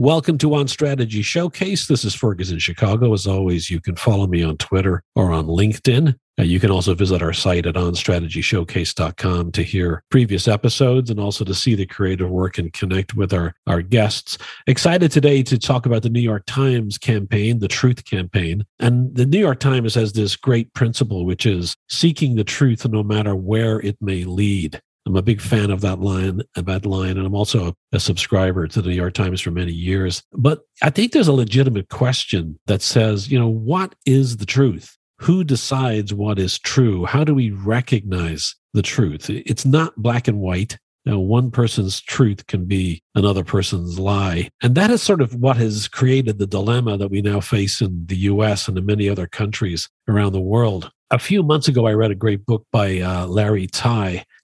Welcome 0.00 0.38
to 0.38 0.54
On 0.54 0.66
Strategy 0.66 1.20
Showcase. 1.20 1.86
This 1.86 2.06
is 2.06 2.14
Fergus 2.14 2.50
in 2.50 2.58
Chicago. 2.58 3.12
As 3.12 3.26
always, 3.26 3.68
you 3.68 3.82
can 3.82 3.96
follow 3.96 4.26
me 4.26 4.42
on 4.42 4.56
Twitter 4.56 5.02
or 5.14 5.30
on 5.30 5.44
LinkedIn. 5.46 6.16
Uh, 6.38 6.42
you 6.42 6.58
can 6.58 6.70
also 6.70 6.94
visit 6.94 7.20
our 7.20 7.34
site 7.34 7.66
at 7.66 7.74
onstrategyshowcase.com 7.74 9.52
to 9.52 9.62
hear 9.62 10.02
previous 10.10 10.48
episodes 10.48 11.10
and 11.10 11.20
also 11.20 11.44
to 11.44 11.54
see 11.54 11.74
the 11.74 11.84
creative 11.84 12.30
work 12.30 12.56
and 12.56 12.72
connect 12.72 13.14
with 13.14 13.34
our, 13.34 13.54
our 13.66 13.82
guests. 13.82 14.38
Excited 14.66 15.12
today 15.12 15.42
to 15.42 15.58
talk 15.58 15.84
about 15.84 16.02
the 16.02 16.08
New 16.08 16.18
York 16.18 16.44
Times 16.46 16.96
campaign, 16.96 17.58
the 17.58 17.68
Truth 17.68 18.06
Campaign. 18.06 18.64
And 18.78 19.14
the 19.14 19.26
New 19.26 19.38
York 19.38 19.60
Times 19.60 19.96
has 19.96 20.14
this 20.14 20.34
great 20.34 20.72
principle, 20.72 21.26
which 21.26 21.44
is 21.44 21.76
seeking 21.90 22.36
the 22.36 22.44
truth 22.44 22.88
no 22.88 23.02
matter 23.02 23.36
where 23.36 23.78
it 23.80 23.98
may 24.00 24.24
lead. 24.24 24.80
I'm 25.06 25.16
a 25.16 25.22
big 25.22 25.40
fan 25.40 25.70
of 25.70 25.80
that 25.80 26.00
line, 26.00 26.42
of 26.56 26.66
that 26.66 26.84
line, 26.84 27.16
and 27.16 27.26
I'm 27.26 27.34
also 27.34 27.74
a 27.92 28.00
subscriber 28.00 28.66
to 28.68 28.82
the 28.82 28.90
New 28.90 28.96
York 28.96 29.14
Times 29.14 29.40
for 29.40 29.50
many 29.50 29.72
years. 29.72 30.22
But 30.32 30.60
I 30.82 30.90
think 30.90 31.12
there's 31.12 31.28
a 31.28 31.32
legitimate 31.32 31.88
question 31.88 32.58
that 32.66 32.82
says, 32.82 33.30
you 33.30 33.38
know, 33.38 33.48
what 33.48 33.94
is 34.04 34.36
the 34.36 34.46
truth? 34.46 34.96
Who 35.20 35.44
decides 35.44 36.14
what 36.14 36.38
is 36.38 36.58
true? 36.58 37.04
How 37.04 37.24
do 37.24 37.34
we 37.34 37.50
recognize 37.50 38.54
the 38.72 38.82
truth? 38.82 39.28
It's 39.28 39.64
not 39.64 39.96
black 39.96 40.28
and 40.28 40.38
white. 40.38 40.78
You 41.04 41.12
know, 41.12 41.20
one 41.20 41.50
person's 41.50 42.00
truth 42.00 42.46
can 42.46 42.66
be 42.66 43.02
another 43.14 43.42
person's 43.42 43.98
lie. 43.98 44.50
And 44.62 44.74
that 44.74 44.90
is 44.90 45.02
sort 45.02 45.22
of 45.22 45.34
what 45.34 45.56
has 45.56 45.88
created 45.88 46.38
the 46.38 46.46
dilemma 46.46 46.98
that 46.98 47.10
we 47.10 47.22
now 47.22 47.40
face 47.40 47.80
in 47.80 48.04
the 48.06 48.16
US 48.16 48.68
and 48.68 48.76
in 48.76 48.84
many 48.84 49.08
other 49.08 49.26
countries 49.26 49.88
around 50.08 50.32
the 50.32 50.40
world. 50.40 50.90
A 51.10 51.18
few 51.18 51.42
months 51.42 51.68
ago, 51.68 51.86
I 51.86 51.92
read 51.92 52.10
a 52.10 52.14
great 52.14 52.44
book 52.46 52.66
by 52.70 53.00
uh, 53.00 53.26
Larry 53.26 53.66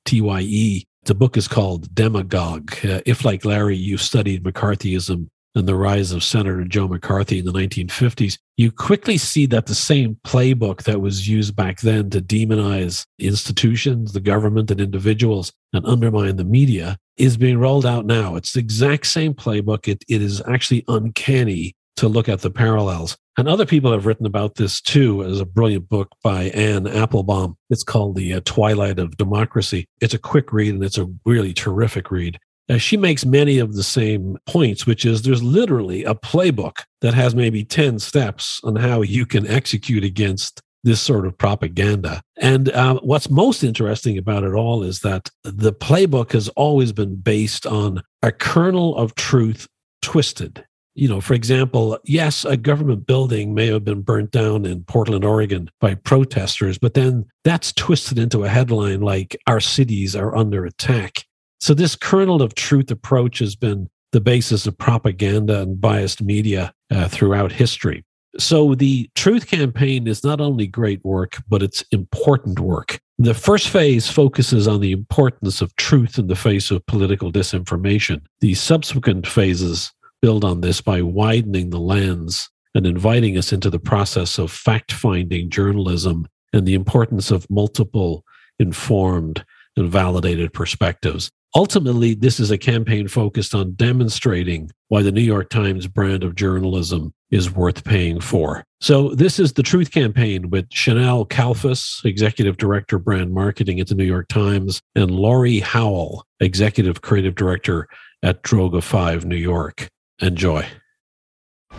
Tye. 0.06 0.82
The 1.04 1.14
book 1.14 1.36
is 1.36 1.46
called 1.46 1.94
Demagogue. 1.94 2.72
Uh, 2.84 3.00
if, 3.06 3.24
like 3.24 3.44
Larry, 3.44 3.76
you 3.76 3.96
studied 3.96 4.42
McCarthyism 4.42 5.28
and 5.54 5.66
the 5.66 5.74
rise 5.74 6.12
of 6.12 6.22
Senator 6.22 6.64
Joe 6.64 6.88
McCarthy 6.88 7.38
in 7.38 7.46
the 7.46 7.52
1950s, 7.52 8.38
you 8.56 8.70
quickly 8.70 9.16
see 9.16 9.46
that 9.46 9.66
the 9.66 9.74
same 9.74 10.18
playbook 10.26 10.82
that 10.82 11.00
was 11.00 11.28
used 11.28 11.56
back 11.56 11.80
then 11.80 12.10
to 12.10 12.20
demonize 12.20 13.06
institutions, 13.18 14.12
the 14.12 14.20
government, 14.20 14.70
and 14.70 14.80
individuals 14.80 15.52
and 15.72 15.86
undermine 15.86 16.36
the 16.36 16.44
media 16.44 16.98
is 17.16 17.36
being 17.36 17.58
rolled 17.58 17.86
out 17.86 18.04
now. 18.04 18.36
It's 18.36 18.52
the 18.52 18.60
exact 18.60 19.06
same 19.06 19.32
playbook. 19.32 19.88
It, 19.88 20.04
it 20.08 20.20
is 20.20 20.42
actually 20.46 20.84
uncanny 20.88 21.74
to 21.96 22.08
look 22.08 22.28
at 22.28 22.40
the 22.40 22.50
parallels. 22.50 23.16
And 23.38 23.48
other 23.48 23.66
people 23.66 23.92
have 23.92 24.06
written 24.06 24.26
about 24.26 24.54
this 24.54 24.80
too, 24.80 25.22
as 25.22 25.40
a 25.40 25.46
brilliant 25.46 25.88
book 25.88 26.08
by 26.22 26.44
Anne 26.44 26.86
Applebaum. 26.86 27.56
It's 27.68 27.82
called 27.84 28.16
The 28.16 28.34
uh, 28.34 28.40
Twilight 28.44 28.98
of 28.98 29.16
Democracy. 29.16 29.86
It's 30.00 30.14
a 30.14 30.18
quick 30.18 30.52
read 30.52 30.74
and 30.74 30.84
it's 30.84 30.98
a 30.98 31.12
really 31.24 31.52
terrific 31.52 32.10
read. 32.10 32.38
Uh, 32.68 32.78
she 32.78 32.96
makes 32.96 33.24
many 33.24 33.58
of 33.58 33.74
the 33.74 33.82
same 33.82 34.38
points, 34.46 34.86
which 34.86 35.04
is 35.04 35.22
there's 35.22 35.42
literally 35.42 36.02
a 36.04 36.14
playbook 36.14 36.82
that 37.00 37.14
has 37.14 37.34
maybe 37.34 37.62
10 37.62 37.98
steps 37.98 38.60
on 38.64 38.76
how 38.76 39.02
you 39.02 39.24
can 39.26 39.46
execute 39.46 40.02
against 40.02 40.60
this 40.82 41.00
sort 41.00 41.26
of 41.26 41.36
propaganda. 41.36 42.22
And 42.38 42.70
uh, 42.70 43.00
what's 43.00 43.28
most 43.28 43.62
interesting 43.62 44.18
about 44.18 44.44
it 44.44 44.54
all 44.54 44.82
is 44.82 45.00
that 45.00 45.28
the 45.44 45.72
playbook 45.72 46.32
has 46.32 46.48
always 46.50 46.92
been 46.92 47.16
based 47.16 47.66
on 47.66 48.02
a 48.22 48.32
kernel 48.32 48.96
of 48.96 49.14
truth 49.14 49.68
twisted 50.00 50.64
you 50.96 51.06
know, 51.08 51.20
for 51.20 51.34
example, 51.34 51.98
yes, 52.04 52.44
a 52.46 52.56
government 52.56 53.06
building 53.06 53.54
may 53.54 53.66
have 53.66 53.84
been 53.84 54.00
burnt 54.00 54.30
down 54.30 54.64
in 54.64 54.82
Portland, 54.84 55.24
Oregon 55.24 55.70
by 55.78 55.94
protesters, 55.94 56.78
but 56.78 56.94
then 56.94 57.26
that's 57.44 57.72
twisted 57.74 58.18
into 58.18 58.44
a 58.44 58.48
headline 58.48 59.02
like 59.02 59.36
our 59.46 59.60
cities 59.60 60.16
are 60.16 60.34
under 60.34 60.64
attack. 60.64 61.24
So 61.60 61.74
this 61.74 61.96
kernel 61.96 62.40
of 62.40 62.54
truth 62.54 62.90
approach 62.90 63.40
has 63.40 63.54
been 63.54 63.88
the 64.12 64.20
basis 64.22 64.66
of 64.66 64.78
propaganda 64.78 65.60
and 65.60 65.78
biased 65.78 66.22
media 66.22 66.72
uh, 66.90 67.08
throughout 67.08 67.52
history. 67.52 68.02
So 68.38 68.74
the 68.74 69.10
truth 69.14 69.48
campaign 69.48 70.06
is 70.06 70.24
not 70.24 70.40
only 70.40 70.66
great 70.66 71.04
work, 71.04 71.42
but 71.48 71.62
it's 71.62 71.82
important 71.92 72.60
work. 72.60 73.00
The 73.18 73.34
first 73.34 73.70
phase 73.70 74.10
focuses 74.10 74.68
on 74.68 74.80
the 74.80 74.92
importance 74.92 75.62
of 75.62 75.74
truth 75.76 76.18
in 76.18 76.26
the 76.26 76.36
face 76.36 76.70
of 76.70 76.84
political 76.84 77.32
disinformation. 77.32 78.20
The 78.40 78.54
subsequent 78.54 79.26
phases 79.26 79.90
build 80.22 80.44
on 80.44 80.60
this 80.60 80.80
by 80.80 81.02
widening 81.02 81.70
the 81.70 81.80
lens 81.80 82.48
and 82.74 82.86
inviting 82.86 83.38
us 83.38 83.52
into 83.52 83.70
the 83.70 83.78
process 83.78 84.38
of 84.38 84.50
fact 84.50 84.92
finding 84.92 85.50
journalism 85.50 86.28
and 86.52 86.66
the 86.66 86.74
importance 86.74 87.30
of 87.30 87.48
multiple 87.50 88.24
informed 88.58 89.44
and 89.76 89.90
validated 89.90 90.52
perspectives. 90.52 91.30
Ultimately, 91.54 92.12
this 92.14 92.38
is 92.38 92.50
a 92.50 92.58
campaign 92.58 93.08
focused 93.08 93.54
on 93.54 93.72
demonstrating 93.72 94.70
why 94.88 95.02
the 95.02 95.12
New 95.12 95.22
York 95.22 95.48
Times 95.48 95.86
brand 95.86 96.22
of 96.22 96.34
journalism 96.34 97.14
is 97.30 97.50
worth 97.50 97.82
paying 97.82 98.20
for. 98.20 98.62
So, 98.82 99.14
this 99.14 99.38
is 99.38 99.54
the 99.54 99.62
Truth 99.62 99.90
Campaign 99.90 100.50
with 100.50 100.70
Chanel 100.70 101.24
Kalfus, 101.24 102.04
Executive 102.04 102.58
Director, 102.58 102.98
Brand 102.98 103.32
Marketing 103.32 103.80
at 103.80 103.86
the 103.86 103.94
New 103.94 104.04
York 104.04 104.28
Times, 104.28 104.82
and 104.94 105.10
Laurie 105.10 105.60
Howell, 105.60 106.26
Executive 106.40 107.00
Creative 107.00 107.34
Director 107.34 107.88
at 108.22 108.42
Droga 108.42 108.82
5 108.82 109.24
New 109.24 109.36
York. 109.36 109.88
Enjoy. 110.20 110.66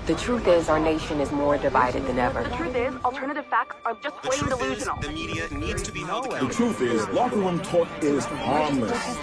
The 0.05 0.13
truth 0.13 0.47
is, 0.47 0.69
our 0.69 0.79
nation 0.79 1.19
is 1.19 1.31
more 1.31 1.57
divided 1.57 2.05
than 2.05 2.19
ever. 2.19 2.43
The 2.43 2.55
truth 2.55 2.75
is, 2.75 2.93
alternative 3.03 3.47
facts 3.47 3.75
are 3.83 3.95
just 3.95 4.21
the 4.21 4.29
plain 4.29 4.49
delusional. 4.49 4.99
Is, 4.99 5.07
the 5.07 5.11
media 5.11 5.47
needs 5.51 5.81
to 5.81 5.91
be 5.91 6.01
held 6.01 6.29
The 6.29 6.47
truth 6.47 6.81
is, 6.81 7.07
locker 7.09 7.37
room 7.37 7.59
talk 7.61 7.87
is 8.01 8.25
harmless. 8.25 9.15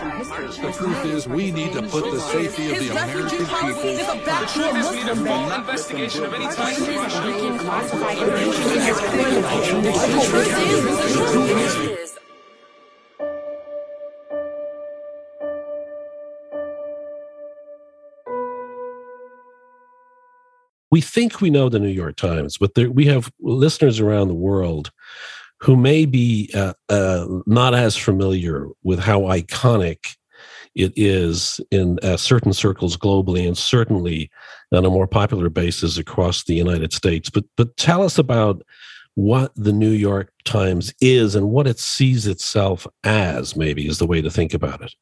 The 0.56 0.72
truth 0.72 1.04
is, 1.04 1.28
we 1.28 1.52
need 1.52 1.74
to 1.74 1.82
put 1.82 2.10
the 2.10 2.18
safety 2.18 2.72
of 2.72 2.78
the 2.80 2.88
American 2.90 3.38
people. 3.38 3.82
The 4.24 4.46
truth 4.52 4.76
is, 4.76 4.90
we 4.90 4.96
need 4.96 5.08
a 5.08 5.16
full 5.16 5.52
investigation 5.52 6.24
of 6.24 6.34
any 6.34 6.46
ties 6.46 6.76
to 6.76 6.98
Russia. 6.98 7.22
The 7.22 7.62
truth 11.30 12.00
is, 12.00 12.03
we 20.94 21.00
think 21.00 21.40
we 21.40 21.50
know 21.50 21.68
the 21.68 21.80
New 21.80 21.88
York 21.88 22.14
Times, 22.14 22.56
but 22.56 22.76
there, 22.76 22.88
we 22.88 23.04
have 23.06 23.28
listeners 23.40 23.98
around 23.98 24.28
the 24.28 24.34
world 24.34 24.92
who 25.58 25.74
may 25.74 26.06
be 26.06 26.48
uh, 26.54 26.72
uh, 26.88 27.26
not 27.46 27.74
as 27.74 27.96
familiar 27.96 28.68
with 28.84 29.00
how 29.00 29.22
iconic 29.22 30.14
it 30.76 30.92
is 30.94 31.60
in 31.72 31.98
uh, 32.04 32.16
certain 32.16 32.52
circles 32.52 32.96
globally 32.96 33.44
and 33.44 33.58
certainly 33.58 34.30
on 34.70 34.84
a 34.84 34.90
more 34.90 35.08
popular 35.08 35.48
basis 35.48 35.98
across 35.98 36.44
the 36.44 36.54
United 36.54 36.92
States. 36.92 37.28
But 37.28 37.42
but 37.56 37.76
tell 37.76 38.04
us 38.04 38.16
about 38.16 38.62
what 39.16 39.50
the 39.56 39.72
New 39.72 39.90
York 39.90 40.32
Times 40.44 40.94
is 41.00 41.34
and 41.34 41.50
what 41.50 41.66
it 41.66 41.80
sees 41.80 42.28
itself 42.28 42.86
as. 43.02 43.56
Maybe 43.56 43.88
is 43.88 43.98
the 43.98 44.06
way 44.06 44.22
to 44.22 44.30
think 44.30 44.54
about 44.54 44.80
it. 44.80 44.94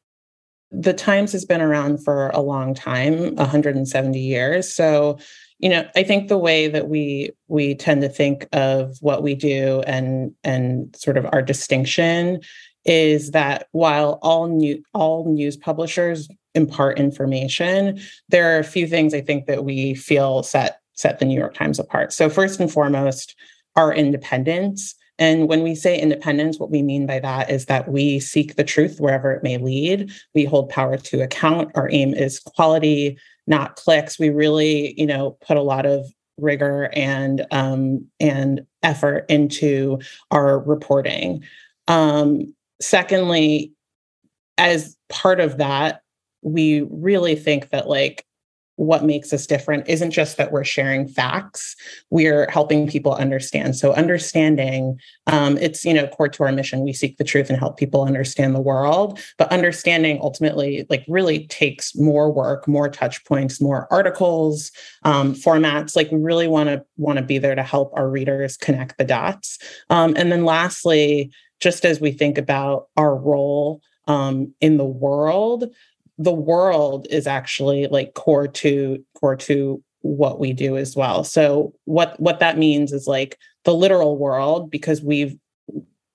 The 0.71 0.95
Times 0.95 1.33
has 1.33 1.45
been 1.45 1.61
around 1.61 2.03
for 2.03 2.31
a 2.31 2.41
long 2.41 2.73
time, 2.73 3.35
170 3.35 4.19
years. 4.19 4.73
So 4.73 5.19
you 5.63 5.69
know 5.69 5.89
i 5.97 6.03
think 6.03 6.29
the 6.29 6.37
way 6.37 6.69
that 6.69 6.89
we 6.89 7.31
we 7.49 7.75
tend 7.75 8.03
to 8.03 8.09
think 8.09 8.47
of 8.53 8.99
what 9.01 9.23
we 9.23 9.35
do 9.35 9.83
and 9.87 10.35
and 10.45 10.95
sort 10.95 11.17
of 11.17 11.25
our 11.33 11.41
distinction 11.41 12.41
is 12.85 13.31
that 13.31 13.69
while 13.73 14.19
all 14.23 14.49
new 14.49 14.83
all 14.93 15.33
news 15.33 15.57
publishers 15.57 16.29
impart 16.55 16.99
information 16.99 17.99
there 18.29 18.55
are 18.55 18.59
a 18.59 18.65
few 18.65 18.87
things 18.87 19.15
i 19.15 19.21
think 19.21 19.47
that 19.47 19.65
we 19.65 19.95
feel 19.95 20.43
set 20.43 20.81
set 20.93 21.19
the 21.19 21.25
new 21.25 21.39
york 21.39 21.55
times 21.55 21.79
apart 21.79 22.13
so 22.13 22.29
first 22.29 22.61
and 22.61 22.71
foremost 22.71 23.35
our 23.77 23.95
independence 23.95 24.95
and 25.19 25.49
when 25.49 25.63
we 25.63 25.75
say 25.75 26.01
independence, 26.01 26.59
what 26.59 26.71
we 26.71 26.83
mean 26.83 27.07
by 27.07 27.21
that 27.21 27.51
is 27.51 27.67
that 27.67 27.89
we 27.89 28.19
seek 28.19 28.57
the 28.57 28.65
truth 28.65 28.99
wherever 28.99 29.31
it 29.31 29.43
may 29.43 29.59
lead. 29.59 30.11
We 30.35 30.45
hold 30.45 30.71
power 30.71 30.97
to 30.97 31.23
account. 31.23 31.71
Our 31.77 31.89
aim 31.93 32.15
is 32.15 32.41
quality, 32.41 33.19
not 33.47 33.77
clicks. 33.77 34.19
We 34.19 34.31
really, 34.31 34.99
you 34.99 35.07
know, 35.07 35.37
put 35.47 35.57
a 35.57 35.63
lot 35.63 35.87
of 35.87 36.07
rigor 36.39 36.91
and 36.95 37.47
um, 37.51 38.07
and 38.21 38.67
effort 38.83 39.27
into 39.29 40.01
our 40.31 40.59
reporting. 40.61 41.45
Um, 41.89 42.55
secondly, 42.81 43.73
as 44.59 44.97
part 45.09 45.41
of 45.41 45.59
that, 45.59 46.03
we 46.43 46.83
really 46.91 47.37
think 47.37 47.71
that 47.71 47.89
like 47.89 48.25
what 48.83 49.05
makes 49.05 49.33
us 49.33 49.47
different 49.47 49.89
isn't 49.89 50.11
just 50.11 50.37
that 50.37 50.53
we're 50.53 50.65
sharing 50.65 51.07
facts 51.07 51.77
we're 52.11 52.49
helping 52.51 52.87
people 52.87 53.15
understand. 53.15 53.77
So 53.77 53.93
understanding 53.93 54.99
um, 55.27 55.57
it's 55.59 55.85
you 55.85 55.95
know 55.95 56.07
core 56.07 56.29
to 56.29 56.45
our 56.45 56.53
mission. 56.53 56.85
We 56.85 56.93
seek 56.93 57.17
the 57.17 57.25
truth 57.25 57.49
and 57.49 57.59
help 57.59 57.79
people 57.79 58.03
understand 58.03 58.55
the 58.55 58.61
world. 58.61 59.19
But 59.39 59.51
understanding 59.51 60.19
ultimately 60.21 60.87
like 60.91 61.05
really 61.09 61.47
takes 61.47 61.95
more 61.97 62.31
work 62.31 62.69
more 62.69 62.89
touch 62.89 63.25
points 63.25 63.61
more 63.61 63.87
articles 63.91 64.71
um, 65.05 65.35
formats. 65.35 65.97
Like 65.97 66.11
we 66.11 66.19
really 66.19 66.49
want 66.49 66.69
to 66.69 66.85
want 66.97 67.19
to 67.19 67.25
be 67.25 67.39
there 67.39 67.55
to 67.55 67.63
help 67.63 67.93
our 67.95 68.09
readers 68.09 68.57
connect 68.57 68.99
the 68.99 69.05
dots. 69.05 69.59
Um, 69.91 70.15
and 70.17 70.31
then 70.31 70.45
lastly 70.45 71.33
just 71.61 71.85
as 71.85 72.01
we 72.01 72.11
think 72.11 72.39
about 72.39 72.89
our 72.97 73.15
role 73.15 73.81
um, 74.09 74.53
in 74.61 74.77
the 74.77 74.85
world 74.85 75.73
the 76.19 76.33
world 76.33 77.07
is 77.11 77.27
actually 77.27 77.87
like 77.87 78.15
core 78.15 78.49
to 78.49 79.05
core 79.15 79.37
to 79.37 79.83
what 80.03 80.39
we 80.39 80.53
do 80.53 80.77
as 80.77 80.97
well. 80.97 81.25
So 81.25 81.73
what 81.85 82.19
what 82.21 82.41
that 82.41 82.59
means 82.59 82.93
is 82.93 83.07
like 83.07 83.39
the 83.65 83.75
literal 83.75 84.19
world 84.19 84.71
because 84.71 85.03
we've 85.03 85.37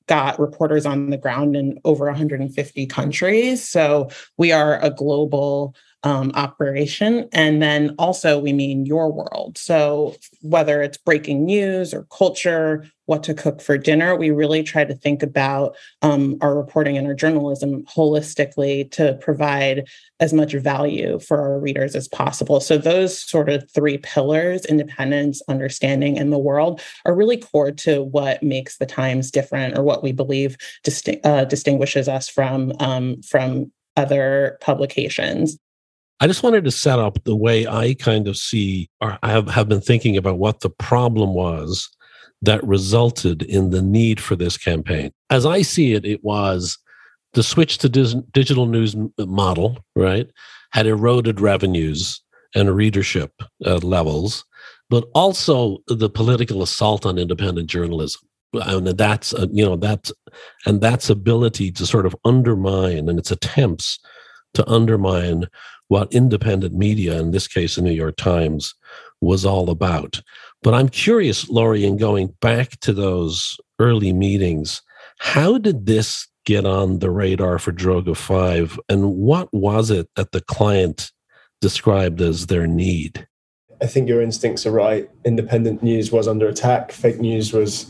got 0.08 0.40
reporters 0.40 0.86
on 0.86 1.10
the 1.10 1.18
ground 1.18 1.56
in 1.56 1.80
over 1.84 2.06
150 2.06 2.86
countries. 2.88 3.68
So 3.68 4.10
we 4.38 4.52
are 4.52 4.80
a 4.80 4.90
global 4.90 5.76
um, 6.04 6.32
operation. 6.36 7.28
And 7.32 7.62
then 7.62 7.96
also, 7.98 8.40
we 8.40 8.54
mean 8.54 8.86
your 8.86 9.12
world. 9.12 9.58
So, 9.58 10.16
whether 10.42 10.82
it's 10.82 10.98
breaking 10.98 11.46
news 11.46 11.94
or 11.94 12.06
culture, 12.12 12.86
what 13.06 13.24
to 13.24 13.34
cook 13.34 13.62
for 13.62 13.78
dinner, 13.78 14.16
we 14.16 14.30
really 14.30 14.64
try 14.64 14.84
to 14.84 14.94
think 14.94 15.24
about 15.24 15.76
um, 16.02 16.38
our 16.42 16.56
reporting 16.56 16.98
and 16.98 17.08
our 17.08 17.14
journalism 17.14 17.84
holistically 17.86 18.90
to 18.92 19.18
provide 19.22 19.88
as 20.20 20.34
much 20.34 20.54
value 20.54 21.20
for 21.20 21.42
our 21.42 21.60
readers 21.60 21.96
as 21.96 22.08
possible. 22.08 22.60
So, 22.60 22.78
those 22.78 23.18
sort 23.20 23.50
of 23.50 23.70
three 23.72 23.98
pillars 23.98 24.66
independence, 24.66 25.42
understanding, 25.50 26.18
and 26.18 26.32
the 26.32 26.38
world 26.38 26.80
are 27.06 27.16
really 27.16 27.38
core 27.38 27.72
to 27.72 28.04
what 28.04 28.44
makes 28.44 28.78
the 28.78 28.86
Times 28.86 29.32
different 29.32 29.78
or 29.78 29.84
what 29.84 30.04
we 30.04 30.12
believe 30.12 30.58
uh, 31.24 31.46
distinguishes 31.46 32.08
us 32.08 32.30
from, 32.30 32.72
um, 32.80 33.22
from 33.24 33.72
other 33.96 34.58
publications. 34.62 35.58
I 36.20 36.28
just 36.28 36.42
wanted 36.42 36.64
to 36.64 36.72
set 36.72 36.98
up 36.98 37.24
the 37.24 37.36
way 37.36 37.68
I 37.68 37.94
kind 37.94 38.28
of 38.28 38.38
see, 38.38 38.90
or 39.02 39.20
I 39.22 39.30
have, 39.30 39.48
have 39.50 39.70
been 39.70 39.82
thinking 39.82 40.18
about 40.18 40.40
what 40.40 40.62
the 40.62 40.70
problem 40.70 41.34
was 41.34 41.90
that 42.42 42.64
resulted 42.64 43.44
in 43.44 43.70
the 43.70 43.82
need 43.82 44.20
for 44.20 44.36
this 44.36 44.58
campaign. 44.58 45.12
As 45.30 45.46
I 45.46 45.62
see 45.62 45.94
it, 45.94 46.06
it 46.06 46.24
was 46.24 46.78
the 47.34 47.44
switch 47.44 47.78
to 47.80 47.90
dis- 47.90 48.16
digital 48.32 48.66
news 48.66 48.96
model, 49.20 49.78
right, 49.96 50.28
had 50.72 50.88
eroded 50.88 51.40
revenues 51.40 52.22
and 52.56 52.76
readership 52.76 53.32
uh, 53.66 53.78
levels, 53.78 54.44
but 54.90 55.06
also 55.14 55.78
the 55.88 56.10
political 56.10 56.64
assault 56.64 57.06
on 57.06 57.18
independent 57.18 57.70
journalism. 57.70 58.22
And 58.54 58.88
that's, 58.88 59.34
you 59.52 59.66
know, 59.66 59.76
that's, 59.76 60.12
and 60.66 60.82
that's 60.82 61.10
ability 61.10 61.72
to 61.74 61.86
sort 61.86 62.06
of 62.06 62.16
undermine 62.24 63.10
and 63.10 63.20
its 63.20 63.30
attempts 63.30 64.00
to 64.54 64.68
undermine 64.68 65.48
what 65.88 66.12
independent 66.14 66.74
media, 66.74 67.20
in 67.20 67.32
this 67.32 67.48
case, 67.48 67.76
the 67.76 67.82
New 67.82 67.92
York 67.92 68.18
Times, 68.18 68.74
was 69.22 69.46
all 69.46 69.70
about. 69.70 70.22
But 70.64 70.74
I'm 70.74 70.90
curious, 70.90 71.50
Laurie, 71.50 71.86
in 71.86 71.98
going 71.98 72.36
back 72.42 72.80
to 72.82 72.94
those 72.94 73.58
early 73.80 74.14
meetings, 74.14 74.82
how 75.20 75.58
did 75.58 75.86
this 75.86 76.28
get 76.46 76.66
on 76.66 77.00
the 77.00 77.12
radar 77.12 77.60
for 77.60 77.72
Droga 77.72 78.16
5? 78.16 78.80
And 78.90 79.16
what 79.16 79.54
was 79.54 79.92
it 79.92 80.10
that 80.16 80.32
the 80.32 80.42
client 80.42 81.12
described 81.62 82.22
as 82.22 82.48
their 82.48 82.68
need? 82.68 83.28
I 83.82 83.86
think 83.86 84.10
your 84.10 84.22
instincts 84.22 84.66
are 84.66 84.72
right. 84.72 85.10
Independent 85.26 85.84
news 85.84 86.12
was 86.12 86.28
under 86.28 86.48
attack. 86.48 86.92
Fake 86.92 87.20
news 87.20 87.54
was 87.54 87.86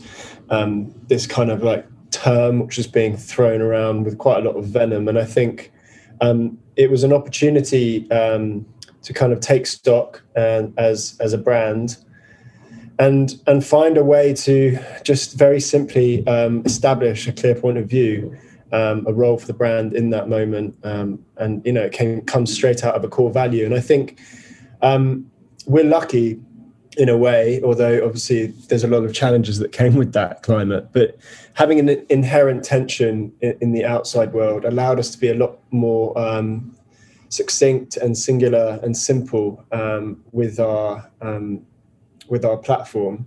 um, 0.50 0.94
this 1.08 1.26
kind 1.26 1.50
of 1.50 1.62
like 1.62 1.86
term 2.10 2.60
which 2.60 2.76
was 2.76 2.86
being 2.86 3.16
thrown 3.16 3.60
around 3.60 4.04
with 4.04 4.18
quite 4.18 4.44
a 4.44 4.48
lot 4.48 4.56
of 4.56 4.66
venom. 4.66 5.08
And 5.08 5.18
I 5.18 5.24
think 5.24 5.72
um, 6.20 6.58
it 6.76 6.90
was 6.90 7.04
an 7.04 7.12
opportunity 7.12 8.10
um, 8.10 8.66
to 9.02 9.12
kind 9.12 9.32
of 9.32 9.40
take 9.40 9.66
stock 9.66 10.22
and 10.36 10.72
as 10.78 11.16
as 11.20 11.32
a 11.32 11.38
brand 11.38 11.96
and 12.98 13.34
and 13.46 13.64
find 13.64 13.96
a 13.96 14.04
way 14.04 14.34
to 14.34 14.78
just 15.04 15.38
very 15.38 15.60
simply 15.60 16.26
um, 16.26 16.62
establish 16.64 17.26
a 17.28 17.32
clear 17.32 17.54
point 17.54 17.78
of 17.78 17.86
view 17.88 18.36
um, 18.72 19.06
a 19.06 19.12
role 19.12 19.38
for 19.38 19.46
the 19.46 19.54
brand 19.54 19.94
in 19.94 20.10
that 20.10 20.28
moment 20.28 20.76
um, 20.84 21.24
and 21.36 21.64
you 21.64 21.72
know 21.72 21.82
it 21.82 21.92
can 21.92 22.20
come 22.22 22.46
straight 22.46 22.84
out 22.84 22.94
of 22.94 23.04
a 23.04 23.08
core 23.08 23.30
value. 23.30 23.64
And 23.64 23.74
i 23.74 23.80
think 23.80 24.18
um, 24.82 25.30
we're 25.66 25.84
lucky 25.84 26.40
in 26.98 27.08
a 27.08 27.16
way, 27.16 27.62
although 27.62 28.04
obviously 28.04 28.48
there's 28.68 28.82
a 28.82 28.88
lot 28.88 29.04
of 29.04 29.14
challenges 29.14 29.60
that 29.60 29.70
came 29.70 29.94
with 29.94 30.12
that 30.12 30.42
climate. 30.42 30.88
But 30.92 31.16
having 31.54 31.78
an 31.78 32.04
inherent 32.10 32.64
tension 32.64 33.32
in, 33.40 33.56
in 33.60 33.72
the 33.72 33.84
outside 33.84 34.32
world 34.32 34.64
allowed 34.64 34.98
us 34.98 35.10
to 35.10 35.18
be 35.18 35.28
a 35.28 35.34
lot 35.34 35.60
more 35.70 36.18
um, 36.18 36.76
succinct 37.28 37.96
and 37.96 38.18
singular 38.18 38.80
and 38.82 38.96
simple 38.96 39.64
um, 39.70 40.22
with 40.32 40.58
our 40.58 41.08
um, 41.22 41.64
with 42.28 42.44
our 42.44 42.58
platform, 42.58 43.26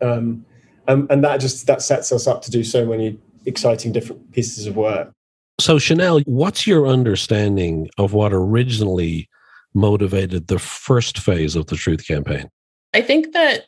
um, 0.00 0.44
and, 0.86 1.10
and 1.10 1.24
that 1.24 1.40
just 1.40 1.66
that 1.66 1.80
sets 1.82 2.12
us 2.12 2.26
up 2.26 2.42
to 2.42 2.50
do 2.50 2.62
so 2.62 2.84
many 2.84 3.18
exciting 3.46 3.90
different 3.90 4.32
pieces 4.32 4.66
of 4.66 4.76
work. 4.76 5.10
So, 5.58 5.78
Chanel, 5.78 6.20
what's 6.26 6.66
your 6.66 6.86
understanding 6.86 7.88
of 7.96 8.12
what 8.12 8.34
originally 8.34 9.28
motivated 9.72 10.48
the 10.48 10.58
first 10.58 11.18
phase 11.18 11.56
of 11.56 11.66
the 11.66 11.76
Truth 11.76 12.06
campaign? 12.06 12.50
I 12.96 13.02
think 13.02 13.34
that 13.34 13.66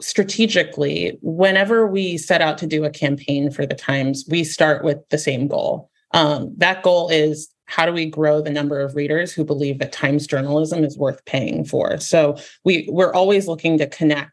strategically, 0.00 1.16
whenever 1.22 1.86
we 1.86 2.18
set 2.18 2.40
out 2.40 2.58
to 2.58 2.66
do 2.66 2.84
a 2.84 2.90
campaign 2.90 3.52
for 3.52 3.66
the 3.66 3.76
Times, 3.76 4.24
we 4.28 4.42
start 4.42 4.82
with 4.82 4.98
the 5.10 5.18
same 5.18 5.46
goal. 5.46 5.90
Um, 6.10 6.52
that 6.56 6.82
goal 6.82 7.08
is 7.08 7.48
how 7.66 7.86
do 7.86 7.92
we 7.92 8.04
grow 8.04 8.40
the 8.40 8.50
number 8.50 8.80
of 8.80 8.96
readers 8.96 9.32
who 9.32 9.44
believe 9.44 9.78
that 9.78 9.92
Times 9.92 10.26
journalism 10.26 10.82
is 10.82 10.98
worth 10.98 11.24
paying 11.24 11.64
for? 11.64 11.98
So 11.98 12.36
we 12.64 12.88
we're 12.90 13.14
always 13.14 13.46
looking 13.46 13.78
to 13.78 13.86
connect 13.86 14.32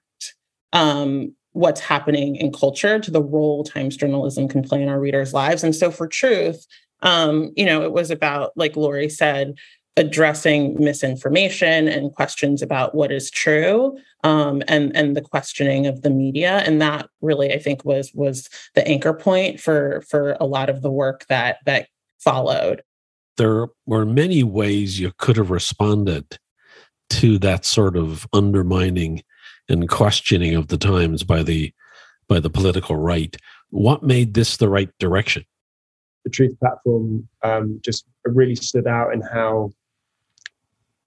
um, 0.73 1.35
what's 1.51 1.79
happening 1.79 2.35
in 2.35 2.51
culture 2.51 2.97
to 2.97 3.11
the 3.11 3.21
role 3.21 3.63
Times 3.63 3.95
journalism 3.95 4.47
can 4.47 4.63
play 4.63 4.81
in 4.81 4.89
our 4.89 4.99
readers' 4.99 5.35
lives. 5.35 5.63
And 5.63 5.75
so 5.75 5.91
for 5.91 6.07
Truth, 6.07 6.65
um, 7.01 7.51
you 7.55 7.65
know, 7.65 7.83
it 7.83 7.91
was 7.91 8.09
about, 8.09 8.53
like 8.55 8.75
Laurie 8.75 9.07
said, 9.09 9.53
addressing 9.97 10.81
misinformation 10.81 11.87
and 11.87 12.13
questions 12.13 12.61
about 12.61 12.95
what 12.95 13.11
is 13.11 13.29
true 13.29 13.97
um, 14.23 14.61
and 14.67 14.95
and 14.95 15.15
the 15.17 15.21
questioning 15.21 15.87
of 15.87 16.01
the 16.01 16.09
media. 16.09 16.63
And 16.65 16.81
that 16.81 17.09
really 17.21 17.53
i 17.53 17.59
think 17.59 17.83
was 17.83 18.13
was 18.13 18.49
the 18.75 18.87
anchor 18.87 19.13
point 19.13 19.59
for 19.59 20.01
for 20.01 20.37
a 20.39 20.45
lot 20.45 20.69
of 20.69 20.81
the 20.81 20.91
work 20.91 21.25
that 21.27 21.57
that 21.65 21.87
followed. 22.19 22.83
There 23.37 23.67
were 23.85 24.05
many 24.05 24.43
ways 24.43 24.99
you 24.99 25.13
could 25.17 25.37
have 25.37 25.49
responded 25.49 26.37
to 27.09 27.39
that 27.39 27.65
sort 27.65 27.97
of 27.97 28.27
undermining 28.33 29.23
and 29.67 29.87
questioning 29.87 30.55
of 30.55 30.67
the 30.67 30.77
times 30.77 31.23
by 31.23 31.43
the 31.43 31.73
by 32.27 32.39
the 32.39 32.49
political 32.49 32.95
right. 32.95 33.35
What 33.69 34.03
made 34.03 34.33
this 34.33 34.57
the 34.57 34.69
right 34.69 34.89
direction? 34.99 35.45
The 36.25 36.31
truth 36.31 36.59
platform 36.59 37.27
um, 37.43 37.79
just 37.83 38.05
really 38.25 38.55
stood 38.55 38.87
out 38.87 39.13
in 39.13 39.21
how 39.21 39.71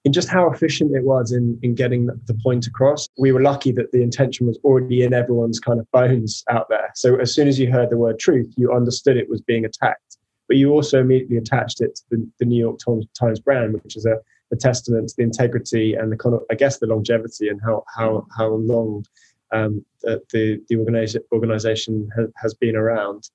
in 0.05 0.13
just 0.13 0.29
how 0.29 0.51
efficient 0.51 0.95
it 0.95 1.05
was 1.05 1.33
in, 1.33 1.59
in 1.63 1.75
getting 1.75 2.07
the 2.07 2.35
point 2.43 2.67
across. 2.67 3.09
We 3.19 3.33
were 3.33 3.41
lucky 3.43 3.71
that 3.73 3.93
the 3.93 4.03
intention 4.03 4.47
was 4.47 4.59
already 4.65 5.03
in 5.03 5.15
everyone's 5.15 5.61
kind 5.61 5.79
of 5.79 5.91
bones 5.93 6.43
out 6.51 6.69
there. 6.69 6.91
So 6.95 7.17
as 7.21 7.33
soon 7.33 7.47
as 7.49 7.59
you 7.59 7.71
heard 7.71 7.91
the 7.91 7.97
word 7.97 8.19
truth, 8.19 8.53
you 8.57 8.73
understood 8.73 9.17
it 9.17 9.31
was 9.31 9.41
being 9.41 9.65
attacked. 9.65 10.19
But 10.49 10.57
you 10.57 10.73
also 10.73 11.01
immediately 11.01 11.37
attached 11.37 11.81
it 11.81 11.95
to 11.95 12.03
the, 12.11 12.31
the 12.41 12.45
New 12.45 12.59
York 12.59 12.79
Times 13.19 13.41
brand, 13.41 13.75
which 13.75 13.97
is 13.97 14.05
a, 14.05 14.17
a, 14.53 14.57
testament 14.57 15.09
to 15.09 15.15
the 15.17 15.23
integrity 15.23 15.95
and 15.95 16.11
the 16.11 16.17
kind 16.17 16.35
of, 16.35 16.43
I 16.51 16.57
guess, 16.57 16.79
the 16.79 16.87
longevity 16.87 17.49
and 17.49 17.61
how 17.65 17.85
how 17.95 18.27
how 18.37 18.49
long 18.49 19.05
um, 19.53 19.85
the 20.03 20.21
the, 20.69 20.77
organization 20.77 21.23
organization 21.33 22.09
has 22.37 22.55
been 22.55 22.77
around. 22.77 23.31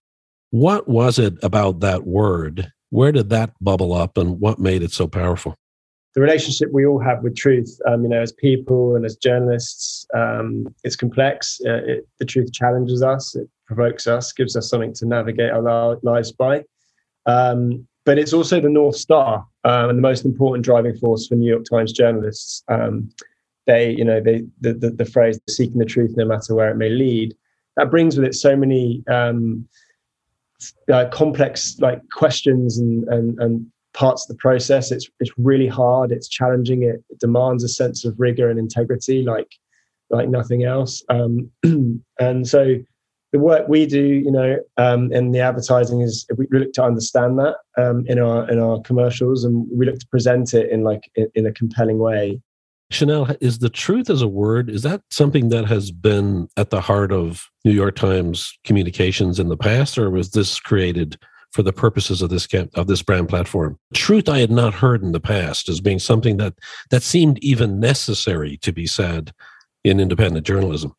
What 0.51 0.87
was 0.87 1.17
it 1.17 1.35
about 1.41 1.79
that 1.79 2.05
word? 2.05 2.71
Where 2.89 3.11
did 3.11 3.29
that 3.29 3.53
bubble 3.61 3.93
up, 3.93 4.17
and 4.17 4.39
what 4.39 4.59
made 4.59 4.83
it 4.83 4.91
so 4.91 5.07
powerful? 5.07 5.55
The 6.17 6.21
relationship 6.21 6.69
we 6.73 6.83
all 6.83 6.97
have 6.97 7.21
with 7.21 7.35
truth, 7.35 7.79
um, 7.85 8.01
you 8.01 8.09
know, 8.09 8.19
as 8.19 8.31
people 8.31 8.95
and 8.95 9.05
as 9.05 9.17
journalists, 9.17 10.07
um, 10.15 10.65
it's 10.83 10.95
complex. 10.95 11.61
Uh, 11.63 11.75
it, 11.85 12.07
the 12.17 12.25
truth 12.25 12.51
challenges 12.51 13.03
us, 13.03 13.35
it 13.35 13.47
provokes 13.67 14.07
us, 14.07 14.33
gives 14.33 14.55
us 14.55 14.67
something 14.67 14.91
to 14.93 15.05
navigate 15.05 15.51
our 15.51 15.99
lives 16.01 16.31
by. 16.31 16.63
Um, 17.27 17.87
but 18.03 18.17
it's 18.17 18.33
also 18.33 18.59
the 18.59 18.67
North 18.67 18.95
Star 18.95 19.45
um, 19.63 19.89
and 19.91 19.97
the 19.99 20.01
most 20.01 20.25
important 20.25 20.65
driving 20.65 20.97
force 20.97 21.27
for 21.27 21.35
New 21.35 21.47
York 21.47 21.65
Times 21.69 21.93
journalists. 21.93 22.63
Um, 22.67 23.11
they, 23.67 23.91
you 23.91 24.03
know, 24.03 24.19
they 24.19 24.41
the, 24.59 24.73
the, 24.73 24.89
the, 24.89 25.05
phrase 25.05 25.39
"seeking 25.47 25.77
the 25.77 25.85
truth, 25.85 26.15
no 26.17 26.25
matter 26.25 26.55
where 26.55 26.71
it 26.71 26.77
may 26.77 26.89
lead," 26.89 27.35
that 27.75 27.91
brings 27.91 28.17
with 28.17 28.25
it 28.25 28.33
so 28.33 28.55
many 28.55 29.03
uh, 29.07 29.35
complex 31.11 31.77
like 31.77 32.01
questions 32.09 32.79
and 32.79 33.07
and 33.07 33.37
and 33.37 33.71
parts 33.97 34.23
of 34.23 34.27
the 34.29 34.39
process. 34.39 34.91
It's 34.91 35.09
it's 35.19 35.31
really 35.37 35.67
hard. 35.67 36.11
It's 36.11 36.27
challenging. 36.27 36.83
It, 36.83 37.03
it 37.09 37.19
demands 37.19 37.63
a 37.63 37.67
sense 37.67 38.05
of 38.05 38.19
rigor 38.19 38.49
and 38.49 38.59
integrity, 38.59 39.23
like 39.23 39.51
like 40.09 40.29
nothing 40.29 40.63
else. 40.63 41.03
Um, 41.09 41.51
and 42.19 42.47
so 42.47 42.75
the 43.33 43.39
work 43.39 43.67
we 43.67 43.85
do, 43.85 44.01
you 44.01 44.31
know, 44.31 44.57
um, 44.77 45.11
in 45.11 45.31
the 45.31 45.39
advertising 45.39 46.01
is 46.01 46.25
we 46.37 46.47
look 46.51 46.71
to 46.73 46.83
understand 46.83 47.37
that 47.39 47.55
um, 47.77 48.05
in 48.07 48.19
our 48.19 48.49
in 48.49 48.59
our 48.59 48.79
commercials, 48.81 49.43
and 49.43 49.67
we 49.73 49.85
look 49.85 49.99
to 49.99 50.07
present 50.07 50.53
it 50.53 50.69
in 50.71 50.83
like 50.83 51.09
in, 51.15 51.27
in 51.35 51.45
a 51.45 51.51
compelling 51.51 51.97
way. 51.97 52.39
Chanel, 52.89 53.35
is 53.41 53.59
the 53.59 53.69
truth 53.69 54.09
as 54.09 54.21
a 54.21 54.29
word, 54.29 54.69
is 54.69 54.83
that 54.83 55.01
something 55.09 55.49
that 55.49 55.65
has 55.65 55.91
been 55.91 56.47
at 56.55 56.69
the 56.69 56.79
heart 56.79 57.11
of 57.11 57.49
New 57.65 57.73
York 57.73 57.97
Times 57.97 58.57
communications 58.63 59.41
in 59.41 59.49
the 59.49 59.57
past, 59.57 59.97
or 59.97 60.09
was 60.09 60.31
this 60.31 60.57
created 60.57 61.17
for 61.51 61.63
the 61.63 61.73
purposes 61.73 62.21
of 62.21 62.29
this 62.29 62.45
camp, 62.45 62.71
of 62.75 62.87
this 62.87 63.01
brand 63.01 63.29
platform. 63.29 63.77
Truth 63.93 64.29
I 64.29 64.39
had 64.39 64.51
not 64.51 64.73
heard 64.73 65.01
in 65.01 65.11
the 65.11 65.19
past 65.19 65.69
as 65.69 65.81
being 65.81 65.99
something 65.99 66.37
that 66.37 66.53
that 66.91 67.03
seemed 67.03 67.39
even 67.39 67.79
necessary 67.79 68.57
to 68.57 68.71
be 68.71 68.85
said 68.87 69.33
in 69.83 69.99
independent 69.99 70.45
journalism. 70.45 70.93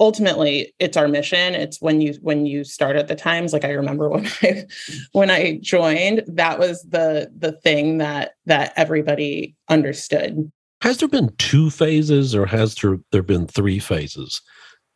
Ultimately 0.00 0.74
it's 0.78 0.96
our 0.96 1.08
mission. 1.08 1.54
It's 1.54 1.80
when 1.80 2.00
you 2.00 2.14
when 2.20 2.46
you 2.46 2.64
start 2.64 2.96
at 2.96 3.08
the 3.08 3.14
times 3.14 3.52
like 3.52 3.64
i 3.64 3.70
remember 3.70 4.08
when 4.08 4.26
i 4.42 4.64
when 5.12 5.30
i 5.30 5.58
joined 5.62 6.22
that 6.26 6.58
was 6.58 6.82
the 6.82 7.30
the 7.36 7.52
thing 7.52 7.98
that 7.98 8.32
that 8.46 8.72
everybody 8.76 9.54
understood. 9.68 10.50
Has 10.82 10.98
there 10.98 11.08
been 11.08 11.32
two 11.38 11.70
phases 11.70 12.34
or 12.34 12.44
has 12.46 12.74
there 12.74 12.98
there 13.12 13.22
been 13.22 13.46
three 13.46 13.78
phases? 13.78 14.42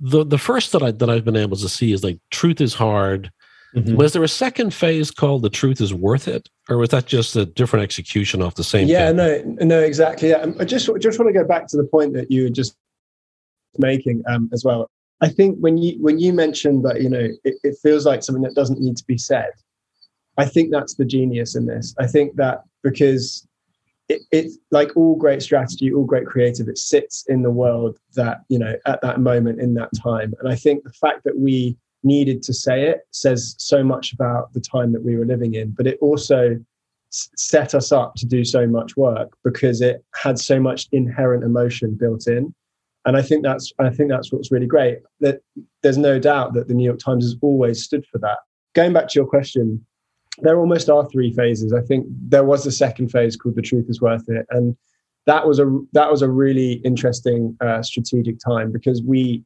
The 0.00 0.24
the 0.24 0.38
first 0.38 0.72
that 0.72 0.82
i 0.82 0.90
that 0.90 1.08
i've 1.08 1.24
been 1.24 1.36
able 1.36 1.56
to 1.56 1.68
see 1.68 1.92
is 1.92 2.02
like 2.02 2.18
truth 2.30 2.60
is 2.60 2.74
hard 2.74 3.30
mm-hmm. 3.74 3.96
was 3.96 4.12
there 4.12 4.22
a 4.22 4.28
second 4.28 4.72
phase 4.72 5.10
called 5.10 5.42
the 5.42 5.50
truth 5.50 5.80
is 5.80 5.92
worth 5.92 6.28
it 6.28 6.48
or 6.68 6.76
was 6.76 6.88
that 6.90 7.06
just 7.06 7.36
a 7.36 7.44
different 7.44 7.82
execution 7.82 8.42
off 8.42 8.54
the 8.54 8.64
same 8.64 8.88
yeah 8.88 9.08
thing? 9.08 9.16
no 9.58 9.64
no 9.64 9.80
exactly 9.80 10.30
yeah. 10.30 10.46
i 10.58 10.64
just 10.64 10.88
just 11.00 11.18
want 11.18 11.28
to 11.28 11.38
go 11.38 11.46
back 11.46 11.66
to 11.66 11.76
the 11.76 11.84
point 11.84 12.12
that 12.14 12.30
you 12.30 12.44
were 12.44 12.50
just 12.50 12.76
making 13.78 14.22
um, 14.28 14.48
as 14.52 14.64
well. 14.64 14.90
I 15.20 15.28
think 15.28 15.58
when 15.58 15.78
you 15.78 16.00
when 16.00 16.18
you 16.18 16.32
mentioned 16.32 16.84
that 16.84 17.02
you 17.02 17.08
know 17.08 17.28
it, 17.44 17.56
it 17.62 17.76
feels 17.82 18.06
like 18.06 18.22
something 18.22 18.42
that 18.42 18.54
doesn't 18.54 18.80
need 18.80 18.96
to 18.96 19.04
be 19.04 19.18
said, 19.18 19.50
I 20.36 20.44
think 20.44 20.70
that's 20.70 20.94
the 20.94 21.04
genius 21.04 21.56
in 21.56 21.66
this. 21.66 21.94
I 21.98 22.06
think 22.06 22.36
that 22.36 22.62
because 22.82 23.46
it, 24.08 24.22
it's 24.30 24.58
like 24.70 24.96
all 24.96 25.16
great 25.16 25.42
strategy, 25.42 25.92
all 25.92 26.04
great 26.04 26.26
creative, 26.26 26.68
it 26.68 26.78
sits 26.78 27.24
in 27.26 27.42
the 27.42 27.50
world 27.50 27.98
that 28.14 28.42
you 28.48 28.58
know 28.58 28.76
at 28.86 29.00
that 29.02 29.20
moment 29.20 29.60
in 29.60 29.74
that 29.74 29.90
time, 30.00 30.34
and 30.38 30.48
I 30.48 30.54
think 30.54 30.84
the 30.84 30.92
fact 30.92 31.24
that 31.24 31.38
we 31.38 31.76
needed 32.02 32.42
to 32.42 32.54
say 32.54 32.84
it 32.84 33.00
says 33.10 33.54
so 33.58 33.82
much 33.82 34.12
about 34.12 34.52
the 34.52 34.60
time 34.60 34.92
that 34.92 35.04
we 35.04 35.16
were 35.16 35.26
living 35.26 35.54
in, 35.54 35.70
but 35.70 35.86
it 35.86 35.98
also 36.00 36.56
set 37.10 37.74
us 37.74 37.90
up 37.90 38.14
to 38.16 38.26
do 38.26 38.44
so 38.44 38.66
much 38.66 38.96
work 38.96 39.32
because 39.42 39.80
it 39.80 40.04
had 40.14 40.38
so 40.38 40.60
much 40.60 40.88
inherent 40.92 41.42
emotion 41.42 41.96
built 41.98 42.26
in 42.26 42.54
and 43.08 43.16
I 43.16 43.22
think 43.22 43.42
that's 43.42 43.72
I 43.78 43.88
think 43.88 44.10
that's 44.10 44.30
what's 44.30 44.52
really 44.52 44.66
great. 44.66 44.98
That 45.20 45.40
there's 45.82 45.96
no 45.96 46.18
doubt 46.18 46.52
that 46.52 46.68
the 46.68 46.74
New 46.74 46.84
York 46.84 46.98
Times 46.98 47.24
has 47.24 47.36
always 47.40 47.82
stood 47.82 48.04
for 48.06 48.18
that. 48.18 48.38
Going 48.74 48.92
back 48.92 49.08
to 49.08 49.18
your 49.18 49.26
question, 49.26 49.84
there 50.42 50.58
almost 50.58 50.90
are 50.90 51.08
three 51.08 51.32
phases. 51.32 51.72
I 51.72 51.80
think 51.80 52.06
there 52.10 52.44
was 52.44 52.66
a 52.66 52.70
second 52.70 53.08
phase 53.08 53.34
called 53.34 53.54
"The 53.54 53.62
Truth 53.62 53.86
Is 53.88 54.02
Worth 54.02 54.28
It," 54.28 54.44
and 54.50 54.76
that 55.24 55.46
was 55.46 55.58
a 55.58 55.80
that 55.92 56.10
was 56.10 56.20
a 56.20 56.28
really 56.28 56.74
interesting 56.84 57.56
uh, 57.62 57.82
strategic 57.82 58.38
time 58.40 58.72
because 58.72 59.02
we 59.02 59.42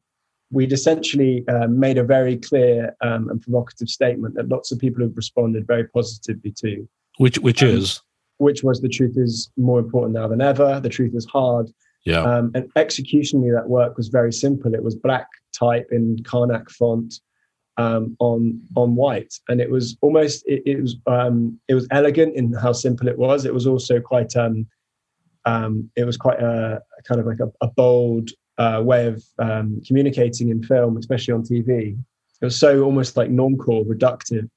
we'd 0.53 0.71
essentially 0.71 1.43
uh, 1.47 1.67
made 1.67 1.97
a 1.97 2.03
very 2.03 2.37
clear 2.37 2.95
um, 3.01 3.29
and 3.29 3.41
provocative 3.41 3.89
statement 3.89 4.35
that 4.35 4.47
lots 4.47 4.71
of 4.71 4.79
people 4.79 5.03
have 5.03 5.15
responded 5.15 5.65
very 5.67 5.87
positively 5.87 6.51
to. 6.57 6.87
Which 7.17 7.39
which 7.39 7.63
um, 7.63 7.69
is 7.69 8.01
which 8.37 8.63
was 8.63 8.81
the 8.81 8.89
truth 8.89 9.17
is 9.17 9.51
more 9.57 9.79
important 9.79 10.13
now 10.13 10.27
than 10.27 10.41
ever. 10.41 10.79
The 10.79 10.89
truth 10.89 11.13
is 11.15 11.25
hard. 11.25 11.71
Yeah. 12.05 12.21
Um, 12.21 12.51
and 12.53 12.71
executionally, 12.75 13.53
that 13.55 13.69
work 13.69 13.97
was 13.97 14.09
very 14.09 14.33
simple. 14.33 14.73
It 14.73 14.83
was 14.83 14.95
black 14.95 15.27
type 15.57 15.87
in 15.91 16.17
Karnak 16.23 16.69
font 16.69 17.15
um, 17.77 18.15
on 18.19 18.61
on 18.75 18.95
white, 18.95 19.33
and 19.49 19.59
it 19.59 19.69
was 19.69 19.97
almost 20.01 20.43
it, 20.45 20.61
it 20.65 20.81
was 20.81 20.95
um, 21.07 21.59
it 21.67 21.73
was 21.73 21.87
elegant 21.91 22.35
in 22.35 22.53
how 22.53 22.73
simple 22.73 23.07
it 23.07 23.17
was. 23.17 23.45
It 23.45 23.53
was 23.53 23.65
also 23.65 23.99
quite 23.99 24.35
um, 24.35 24.67
um, 25.45 25.89
it 25.95 26.05
was 26.05 26.17
quite 26.17 26.39
a, 26.39 26.81
a 26.99 27.03
kind 27.03 27.19
of 27.19 27.27
like 27.27 27.39
a, 27.39 27.51
a 27.65 27.67
bold 27.67 28.29
uh, 28.57 28.81
way 28.83 29.07
of 29.07 29.23
um, 29.39 29.81
communicating 29.85 30.49
in 30.49 30.63
film, 30.63 30.97
especially 30.97 31.33
on 31.33 31.43
TV. 31.43 31.97
It 32.41 32.45
was 32.45 32.59
so 32.59 32.83
almost 32.83 33.17
like 33.17 33.29
non-core, 33.29 33.85
reductive. 33.85 34.49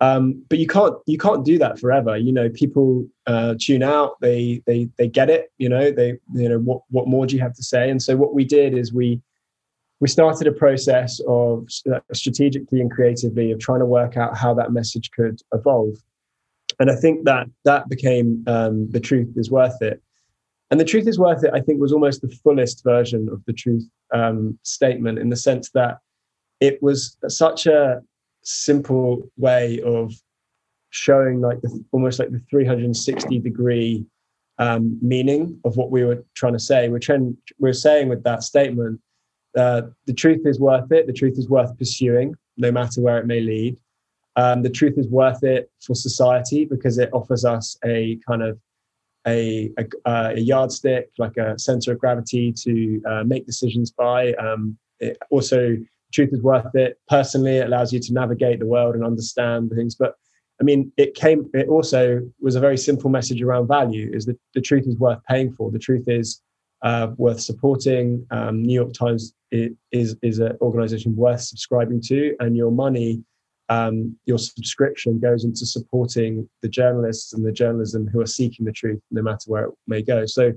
Um, 0.00 0.44
but 0.48 0.58
you 0.58 0.66
can't 0.66 0.96
you 1.06 1.16
can't 1.16 1.44
do 1.44 1.58
that 1.58 1.78
forever. 1.78 2.16
You 2.16 2.32
know, 2.32 2.48
people 2.50 3.06
uh, 3.28 3.54
tune 3.60 3.84
out. 3.84 4.20
They 4.20 4.60
they 4.66 4.88
they 4.98 5.06
get 5.06 5.30
it. 5.30 5.52
You 5.58 5.68
know, 5.68 5.92
they 5.92 6.18
you 6.34 6.48
know 6.48 6.58
what 6.58 6.82
what 6.90 7.06
more 7.06 7.24
do 7.24 7.36
you 7.36 7.42
have 7.42 7.54
to 7.54 7.62
say? 7.62 7.88
And 7.88 8.02
so 8.02 8.16
what 8.16 8.34
we 8.34 8.44
did 8.44 8.76
is 8.76 8.92
we 8.92 9.20
we 10.00 10.08
started 10.08 10.48
a 10.48 10.52
process 10.52 11.20
of 11.28 11.68
uh, 11.94 12.00
strategically 12.12 12.80
and 12.80 12.90
creatively 12.90 13.52
of 13.52 13.60
trying 13.60 13.78
to 13.78 13.86
work 13.86 14.16
out 14.16 14.36
how 14.36 14.52
that 14.54 14.72
message 14.72 15.12
could 15.12 15.40
evolve. 15.54 15.94
And 16.80 16.90
I 16.90 16.96
think 16.96 17.24
that 17.26 17.46
that 17.64 17.88
became 17.88 18.42
um, 18.48 18.90
the 18.90 18.98
truth 18.98 19.28
is 19.36 19.52
worth 19.52 19.80
it. 19.80 20.02
And 20.72 20.80
the 20.80 20.86
truth 20.86 21.06
is 21.06 21.18
worth 21.18 21.44
it. 21.44 21.50
I 21.52 21.60
think 21.60 21.82
was 21.82 21.92
almost 21.92 22.22
the 22.22 22.34
fullest 22.42 22.82
version 22.82 23.28
of 23.30 23.44
the 23.44 23.52
truth 23.52 23.86
um, 24.10 24.58
statement 24.62 25.18
in 25.18 25.28
the 25.28 25.36
sense 25.36 25.68
that 25.72 25.98
it 26.60 26.82
was 26.82 27.18
such 27.28 27.66
a 27.66 28.00
simple 28.42 29.30
way 29.36 29.82
of 29.82 30.14
showing 30.88 31.42
like 31.42 31.60
the, 31.60 31.84
almost 31.92 32.18
like 32.18 32.30
the 32.30 32.40
360 32.48 33.38
degree 33.40 34.06
um, 34.58 34.98
meaning 35.02 35.60
of 35.66 35.76
what 35.76 35.90
we 35.90 36.04
were 36.04 36.24
trying 36.34 36.54
to 36.54 36.58
say. 36.58 36.88
We're 36.88 37.00
trying, 37.00 37.36
we're 37.58 37.74
saying 37.74 38.08
with 38.08 38.22
that 38.24 38.42
statement, 38.42 38.98
uh, 39.54 39.82
the 40.06 40.14
truth 40.14 40.46
is 40.46 40.58
worth 40.58 40.90
it. 40.90 41.06
The 41.06 41.12
truth 41.12 41.36
is 41.36 41.50
worth 41.50 41.76
pursuing, 41.76 42.34
no 42.56 42.72
matter 42.72 43.02
where 43.02 43.18
it 43.18 43.26
may 43.26 43.40
lead. 43.40 43.76
Um, 44.36 44.62
the 44.62 44.70
truth 44.70 44.94
is 44.96 45.06
worth 45.08 45.44
it 45.44 45.70
for 45.84 45.94
society 45.94 46.64
because 46.64 46.96
it 46.96 47.10
offers 47.12 47.44
us 47.44 47.76
a 47.84 48.18
kind 48.26 48.42
of 48.42 48.58
a, 49.26 49.70
a, 49.78 49.86
a 50.06 50.40
yardstick, 50.40 51.10
like 51.18 51.36
a 51.36 51.58
center 51.58 51.92
of 51.92 51.98
gravity 51.98 52.52
to 52.52 53.02
uh, 53.08 53.24
make 53.24 53.46
decisions 53.46 53.90
by. 53.90 54.32
Um, 54.34 54.76
it 55.00 55.16
also 55.30 55.76
truth 56.12 56.30
is 56.32 56.42
worth 56.42 56.74
it. 56.74 56.98
Personally, 57.08 57.58
it 57.58 57.66
allows 57.66 57.92
you 57.92 58.00
to 58.00 58.12
navigate 58.12 58.58
the 58.60 58.66
world 58.66 58.94
and 58.94 59.04
understand 59.04 59.70
things. 59.74 59.94
But 59.94 60.14
I 60.60 60.64
mean, 60.64 60.92
it 60.96 61.14
came. 61.14 61.50
It 61.54 61.68
also 61.68 62.20
was 62.40 62.54
a 62.54 62.60
very 62.60 62.78
simple 62.78 63.10
message 63.10 63.42
around 63.42 63.66
value: 63.68 64.10
is 64.12 64.26
that 64.26 64.38
the 64.54 64.60
truth 64.60 64.86
is 64.86 64.96
worth 64.96 65.18
paying 65.28 65.52
for. 65.52 65.70
The 65.70 65.78
truth 65.78 66.04
is 66.08 66.40
uh, 66.82 67.08
worth 67.16 67.40
supporting. 67.40 68.26
Um, 68.30 68.62
New 68.62 68.74
York 68.74 68.92
Times 68.92 69.34
is 69.50 70.16
is 70.22 70.38
an 70.38 70.56
organization 70.60 71.16
worth 71.16 71.40
subscribing 71.40 72.00
to, 72.02 72.36
and 72.40 72.56
your 72.56 72.70
money, 72.70 73.22
um, 73.72 74.16
your 74.26 74.38
subscription 74.38 75.18
goes 75.18 75.44
into 75.44 75.64
supporting 75.64 76.48
the 76.60 76.68
journalists 76.68 77.32
and 77.32 77.44
the 77.44 77.52
journalism 77.52 78.06
who 78.06 78.20
are 78.20 78.26
seeking 78.26 78.66
the 78.66 78.72
truth, 78.72 79.00
no 79.10 79.22
matter 79.22 79.44
where 79.46 79.64
it 79.64 79.74
may 79.86 80.02
go. 80.02 80.26
So 80.26 80.52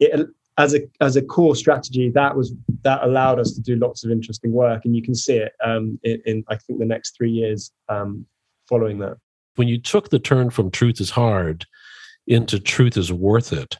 it 0.00 0.28
as 0.58 0.74
a 0.74 0.80
as 1.00 1.16
a 1.16 1.22
core 1.22 1.56
strategy, 1.56 2.10
that 2.10 2.36
was 2.36 2.52
that 2.82 3.02
allowed 3.02 3.38
us 3.38 3.52
to 3.52 3.60
do 3.60 3.76
lots 3.76 4.04
of 4.04 4.10
interesting 4.10 4.52
work, 4.52 4.84
and 4.84 4.94
you 4.94 5.02
can 5.02 5.14
see 5.14 5.36
it 5.36 5.52
um, 5.64 5.98
in, 6.02 6.20
in, 6.26 6.44
I 6.48 6.56
think 6.56 6.78
the 6.78 6.84
next 6.84 7.16
three 7.16 7.30
years 7.30 7.70
um, 7.88 8.26
following 8.68 8.98
that. 8.98 9.16
When 9.56 9.68
you 9.68 9.80
took 9.80 10.10
the 10.10 10.18
turn 10.18 10.50
from 10.50 10.70
truth 10.70 11.00
is 11.00 11.10
hard 11.10 11.64
into 12.26 12.60
truth 12.60 12.96
is 12.96 13.12
worth 13.12 13.52
it, 13.52 13.78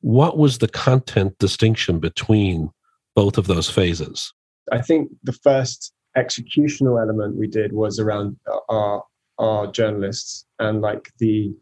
what 0.00 0.38
was 0.38 0.58
the 0.58 0.68
content 0.68 1.36
distinction 1.38 1.98
between 1.98 2.70
both 3.16 3.36
of 3.38 3.46
those 3.46 3.68
phases? 3.68 4.32
I 4.70 4.80
think 4.80 5.10
the 5.22 5.32
first 5.32 5.92
executional 6.22 7.00
element 7.00 7.36
we 7.36 7.46
did 7.46 7.72
was 7.72 7.98
around 7.98 8.36
our 8.68 9.04
our 9.38 9.66
journalists 9.68 10.46
and 10.58 10.80
like 10.80 11.12
the 11.18 11.54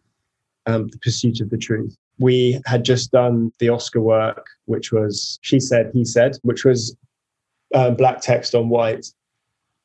um, 0.66 0.88
the 0.88 0.98
pursuit 0.98 1.40
of 1.40 1.50
the 1.50 1.58
truth 1.58 1.96
we 2.18 2.60
had 2.64 2.84
just 2.84 3.10
done 3.12 3.52
the 3.58 3.68
Oscar 3.68 4.00
work, 4.00 4.46
which 4.64 4.92
was 4.92 5.38
She 5.42 5.60
Said, 5.60 5.90
He 5.92 6.04
Said, 6.04 6.36
which 6.42 6.64
was 6.64 6.96
um, 7.74 7.94
black 7.94 8.20
text 8.20 8.54
on 8.54 8.68
white. 8.68 9.06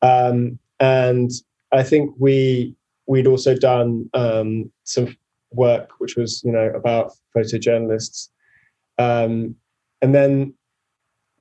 Um, 0.01 0.57
and 0.79 1.29
I 1.71 1.83
think 1.83 2.13
we 2.17 2.75
we'd 3.07 3.27
also 3.27 3.55
done 3.55 4.09
um, 4.13 4.71
some 4.83 5.15
work 5.51 5.89
which 5.97 6.15
was 6.15 6.41
you 6.45 6.51
know 6.51 6.69
about 6.69 7.11
photojournalists, 7.35 8.29
um, 8.97 9.55
and 10.01 10.15
then 10.15 10.53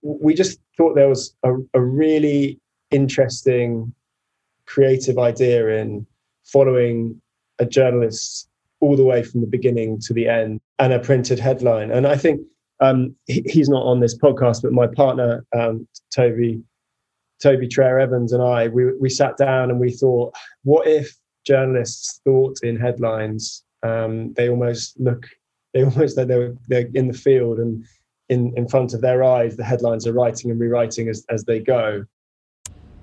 we 0.02 0.34
just 0.34 0.60
thought 0.76 0.94
there 0.94 1.08
was 1.08 1.34
a, 1.42 1.54
a 1.74 1.80
really 1.80 2.60
interesting 2.90 3.94
creative 4.66 5.18
idea 5.18 5.68
in 5.68 6.06
following 6.44 7.20
a 7.58 7.66
journalist 7.66 8.48
all 8.80 8.96
the 8.96 9.04
way 9.04 9.22
from 9.22 9.40
the 9.40 9.46
beginning 9.46 9.98
to 10.00 10.14
the 10.14 10.26
end 10.28 10.60
and 10.78 10.92
a 10.92 10.98
printed 10.98 11.38
headline. 11.38 11.90
And 11.90 12.06
I 12.06 12.16
think 12.16 12.40
um, 12.80 13.14
he, 13.26 13.42
he's 13.46 13.68
not 13.68 13.84
on 13.84 14.00
this 14.00 14.16
podcast, 14.16 14.62
but 14.62 14.72
my 14.72 14.86
partner, 14.86 15.44
um, 15.54 15.86
Toby, 16.14 16.62
Toby 17.42 17.68
Treyer-Evans 17.68 18.32
and 18.32 18.42
I, 18.42 18.68
we, 18.68 18.94
we 18.96 19.10
sat 19.10 19.36
down 19.36 19.70
and 19.70 19.78
we 19.78 19.92
thought, 19.92 20.34
what 20.64 20.86
if 20.86 21.14
journalists 21.44 22.20
thought 22.24 22.58
in 22.62 22.78
headlines? 22.78 23.64
Um, 23.82 24.32
they 24.34 24.48
almost 24.48 24.98
look, 24.98 25.26
they 25.74 25.84
almost 25.84 26.16
like 26.16 26.28
they're, 26.28 26.54
they're 26.68 26.88
in 26.94 27.08
the 27.08 27.18
field 27.18 27.58
and 27.58 27.84
in, 28.28 28.52
in 28.56 28.68
front 28.68 28.94
of 28.94 29.00
their 29.00 29.24
eyes, 29.24 29.56
the 29.56 29.64
headlines 29.64 30.06
are 30.06 30.12
writing 30.12 30.50
and 30.50 30.60
rewriting 30.60 31.08
as, 31.08 31.26
as 31.28 31.44
they 31.44 31.58
go. 31.58 32.04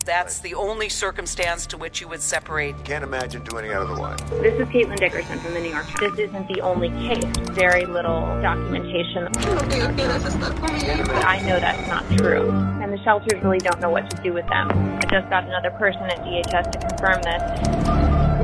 That's 0.06 0.39
the 0.39 0.54
only 0.56 0.89
circumstance 0.89 1.66
to 1.68 1.77
which 1.77 2.00
you 2.00 2.08
would 2.08 2.22
separate. 2.22 2.82
Can't 2.86 3.04
imagine 3.04 3.44
doing 3.44 3.66
it 3.66 3.74
otherwise. 3.74 4.20
This 4.42 4.54
is 4.60 4.68
Caitlin 4.70 4.98
Dickerson 4.98 5.39
from 5.39 5.54
the 5.54 5.60
New 5.60 5.70
York 5.70 5.86
Times. 5.88 6.16
This 6.16 6.30
isn't 6.30 6.48
the 6.48 6.62
only 6.62 6.89
case. 7.08 7.25
Very 7.51 7.86
little 7.86 8.22
documentation. 8.42 9.27
Okay, 9.38 9.84
okay, 9.84 10.08
this 10.08 10.25
is 10.25 10.36
not 10.36 10.58
for 10.58 10.72
me. 10.72 11.04
But 11.04 11.25
I 11.25 11.42
know 11.42 11.60
that's 11.60 11.88
not 11.88 12.10
true. 12.18 12.50
And 12.82 12.94
the 12.94 13.04
shelters 13.04 13.42
really 13.44 13.60
don't 13.60 13.82
know 13.82 13.89
what 13.89 14.10
to 14.10 14.24
do 14.24 14.34
with 14.34 14.48
them. 14.48 14.72
I 14.72 15.01
just 15.10 15.30
got 15.30 15.44
another 15.44 15.72
person 15.72 16.04
at 16.04 16.20
DHS 16.20 16.72
to 16.72 16.88
confirm 16.88 17.22
this. 17.24 17.42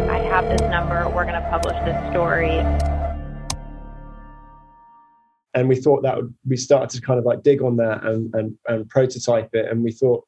I 0.09 0.17
have 0.17 0.45
this 0.45 0.61
number. 0.69 1.07
We're 1.09 1.25
going 1.25 1.41
to 1.41 1.49
publish 1.49 1.77
this 1.85 2.11
story. 2.11 2.59
And 5.53 5.69
we 5.69 5.75
thought 5.75 6.01
that 6.03 6.17
would, 6.17 6.33
we 6.47 6.57
started 6.57 6.89
to 6.89 7.01
kind 7.01 7.19
of 7.19 7.25
like 7.25 7.43
dig 7.43 7.61
on 7.61 7.77
that 7.77 8.03
and, 8.03 8.33
and, 8.33 8.57
and 8.67 8.89
prototype 8.89 9.49
it. 9.53 9.69
And 9.69 9.83
we 9.83 9.91
thought 9.91 10.25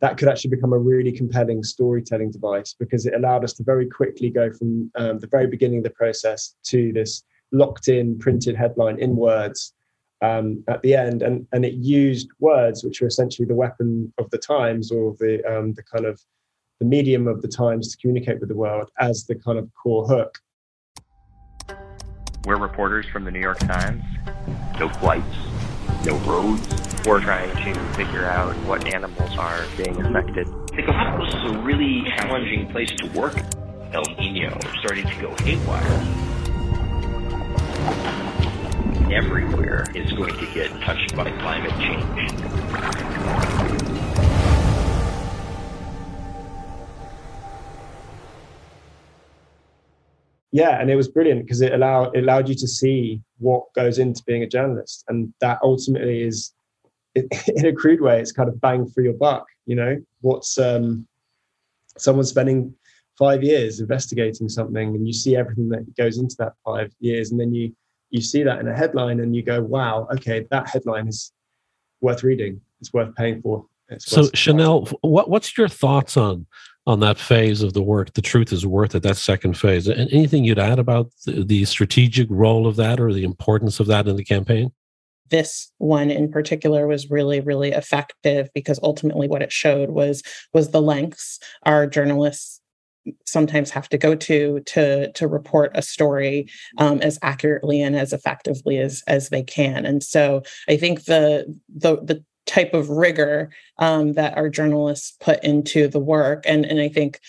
that 0.00 0.16
could 0.16 0.28
actually 0.28 0.50
become 0.50 0.72
a 0.72 0.78
really 0.78 1.12
compelling 1.12 1.62
storytelling 1.62 2.30
device 2.30 2.74
because 2.78 3.06
it 3.06 3.14
allowed 3.14 3.44
us 3.44 3.52
to 3.54 3.62
very 3.62 3.86
quickly 3.86 4.30
go 4.30 4.50
from 4.52 4.90
um, 4.96 5.18
the 5.18 5.26
very 5.26 5.46
beginning 5.46 5.78
of 5.78 5.84
the 5.84 5.90
process 5.90 6.54
to 6.64 6.92
this 6.92 7.24
locked 7.52 7.88
in 7.88 8.18
printed 8.18 8.54
headline 8.54 8.98
in 8.98 9.16
words 9.16 9.74
um, 10.22 10.64
at 10.68 10.82
the 10.82 10.94
end, 10.94 11.22
and 11.22 11.46
and 11.52 11.64
it 11.64 11.74
used 11.74 12.28
words 12.40 12.82
which 12.84 13.00
are 13.02 13.06
essentially 13.06 13.46
the 13.46 13.54
weapon 13.54 14.12
of 14.18 14.28
the 14.30 14.38
times 14.38 14.90
or 14.90 15.14
the 15.18 15.42
um, 15.44 15.74
the 15.74 15.82
kind 15.82 16.06
of 16.06 16.20
the 16.80 16.86
medium 16.86 17.26
of 17.26 17.42
the 17.42 17.48
times 17.48 17.90
to 17.92 17.98
communicate 17.98 18.40
with 18.40 18.48
the 18.48 18.54
world 18.54 18.90
as 18.98 19.24
the 19.24 19.34
kind 19.34 19.58
of 19.58 19.68
core 19.74 20.06
hook. 20.06 20.38
We're 22.44 22.56
reporters 22.56 23.06
from 23.06 23.24
the 23.24 23.30
New 23.30 23.40
York 23.40 23.58
Times. 23.58 24.02
No 24.78 24.88
flights, 24.88 25.36
no 26.04 26.16
roads. 26.18 26.87
We're 27.06 27.20
trying 27.20 27.50
to 27.50 27.80
figure 27.94 28.24
out 28.24 28.54
what 28.66 28.92
animals 28.92 29.36
are 29.38 29.64
being 29.76 30.00
affected. 30.04 30.46
The 30.74 30.82
Galapagos 30.82 31.34
is 31.34 31.56
a 31.56 31.58
really 31.60 32.02
challenging 32.16 32.70
place 32.70 32.90
to 32.98 33.06
work. 33.18 33.36
El 33.92 34.04
Nino 34.18 34.58
starting 34.80 35.06
to 35.06 35.20
go 35.20 35.34
haywire 35.42 36.24
everywhere 39.10 39.86
is 39.94 40.12
going 40.12 40.36
to 40.36 40.46
get 40.52 40.70
touched 40.82 41.16
by 41.16 41.30
climate 41.40 41.72
change. 41.78 42.30
Yeah, 50.50 50.80
and 50.80 50.90
it 50.90 50.96
was 50.96 51.08
brilliant 51.08 51.42
because 51.42 51.60
it 51.60 51.72
allowed 51.72 52.16
it 52.16 52.22
allowed 52.22 52.48
you 52.48 52.54
to 52.56 52.68
see 52.68 53.22
what 53.38 53.62
goes 53.74 53.98
into 53.98 54.22
being 54.26 54.42
a 54.42 54.46
journalist, 54.46 55.04
and 55.08 55.32
that 55.40 55.58
ultimately 55.62 56.22
is, 56.22 56.52
in 57.14 57.66
a 57.66 57.72
crude 57.72 58.00
way, 58.00 58.20
it's 58.20 58.32
kind 58.32 58.48
of 58.48 58.60
bang 58.60 58.86
for 58.86 59.02
your 59.02 59.14
buck. 59.14 59.46
You 59.66 59.76
know, 59.76 59.96
what's 60.20 60.58
um, 60.58 61.06
someone 61.96 62.24
spending 62.24 62.74
five 63.18 63.42
years 63.42 63.80
investigating 63.80 64.48
something, 64.48 64.94
and 64.94 65.06
you 65.06 65.12
see 65.12 65.36
everything 65.36 65.68
that 65.70 65.96
goes 65.96 66.18
into 66.18 66.36
that 66.38 66.52
five 66.64 66.92
years, 67.00 67.30
and 67.30 67.40
then 67.40 67.52
you 67.54 67.72
you 68.10 68.20
see 68.20 68.42
that 68.42 68.58
in 68.60 68.68
a 68.68 68.74
headline 68.74 69.20
and 69.20 69.34
you 69.36 69.42
go, 69.42 69.60
wow, 69.62 70.08
okay, 70.12 70.46
that 70.50 70.68
headline 70.68 71.08
is 71.08 71.32
worth 72.00 72.22
reading. 72.22 72.60
It's 72.80 72.92
worth 72.92 73.14
paying 73.16 73.42
for. 73.42 73.66
It's 73.88 74.06
so 74.06 74.28
Chanel, 74.34 74.86
what, 75.00 75.30
what's 75.30 75.56
your 75.56 75.68
thoughts 75.68 76.16
on 76.16 76.46
on 76.86 77.00
that 77.00 77.18
phase 77.18 77.62
of 77.62 77.72
the 77.72 77.82
work? 77.82 78.12
The 78.14 78.22
truth 78.22 78.52
is 78.52 78.66
worth 78.66 78.94
it. 78.94 79.02
That 79.02 79.16
second 79.16 79.58
phase. 79.58 79.88
And 79.88 80.10
anything 80.12 80.44
you'd 80.44 80.58
add 80.58 80.78
about 80.78 81.10
the, 81.24 81.44
the 81.44 81.64
strategic 81.64 82.28
role 82.30 82.66
of 82.66 82.76
that 82.76 83.00
or 83.00 83.12
the 83.12 83.24
importance 83.24 83.80
of 83.80 83.86
that 83.86 84.06
in 84.06 84.16
the 84.16 84.24
campaign? 84.24 84.72
This 85.30 85.70
one 85.78 86.10
in 86.10 86.30
particular 86.30 86.86
was 86.86 87.10
really 87.10 87.40
really 87.40 87.70
effective 87.70 88.48
because 88.54 88.80
ultimately 88.82 89.28
what 89.28 89.42
it 89.42 89.52
showed 89.52 89.90
was 89.90 90.22
was 90.52 90.70
the 90.70 90.82
lengths 90.82 91.38
our 91.64 91.86
journalists 91.86 92.60
sometimes 93.24 93.70
have 93.70 93.88
to 93.88 93.98
go 93.98 94.14
to 94.14 94.60
to 94.60 95.10
to 95.12 95.26
report 95.26 95.70
a 95.74 95.82
story 95.82 96.48
um, 96.78 97.00
as 97.00 97.18
accurately 97.22 97.80
and 97.80 97.96
as 97.96 98.12
effectively 98.12 98.78
as 98.78 99.02
as 99.06 99.28
they 99.30 99.42
can. 99.42 99.86
And 99.86 100.02
so 100.02 100.42
i 100.68 100.76
think 100.76 101.04
the 101.04 101.46
the 101.68 101.96
the 101.96 102.24
type 102.46 102.72
of 102.74 102.88
rigor 102.88 103.50
um, 103.78 104.14
that 104.14 104.36
our 104.36 104.48
journalists 104.48 105.16
put 105.20 105.42
into 105.44 105.86
the 105.86 106.00
work 106.00 106.42
and 106.46 106.64
and 106.64 106.80
i 106.80 106.88
think 106.88 107.20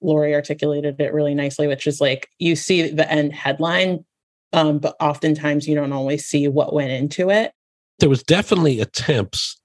laurie 0.00 0.34
articulated 0.34 1.00
it 1.00 1.12
really 1.12 1.34
nicely 1.34 1.66
which 1.66 1.84
is 1.84 2.00
like 2.00 2.28
you 2.38 2.54
see 2.54 2.88
the 2.88 3.10
end 3.10 3.34
headline 3.34 4.04
um, 4.52 4.78
but 4.78 4.96
oftentimes 5.00 5.66
you 5.66 5.74
don't 5.74 5.92
always 5.92 6.26
see 6.26 6.48
what 6.48 6.72
went 6.72 6.90
into 6.90 7.30
it 7.30 7.52
there 7.98 8.08
was 8.08 8.22
definitely 8.22 8.80
attempts 8.80 9.60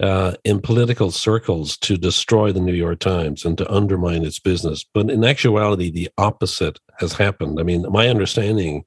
uh, 0.00 0.32
in 0.44 0.60
political 0.60 1.10
circles 1.10 1.76
to 1.78 1.96
destroy 1.96 2.50
the 2.52 2.60
New 2.60 2.72
York 2.72 2.98
Times 2.98 3.44
and 3.44 3.56
to 3.58 3.72
undermine 3.72 4.24
its 4.24 4.38
business. 4.40 4.84
But 4.92 5.10
in 5.10 5.24
actuality, 5.24 5.90
the 5.90 6.10
opposite 6.18 6.80
has 6.98 7.12
happened. 7.12 7.60
I 7.60 7.62
mean, 7.62 7.86
my 7.90 8.08
understanding 8.08 8.84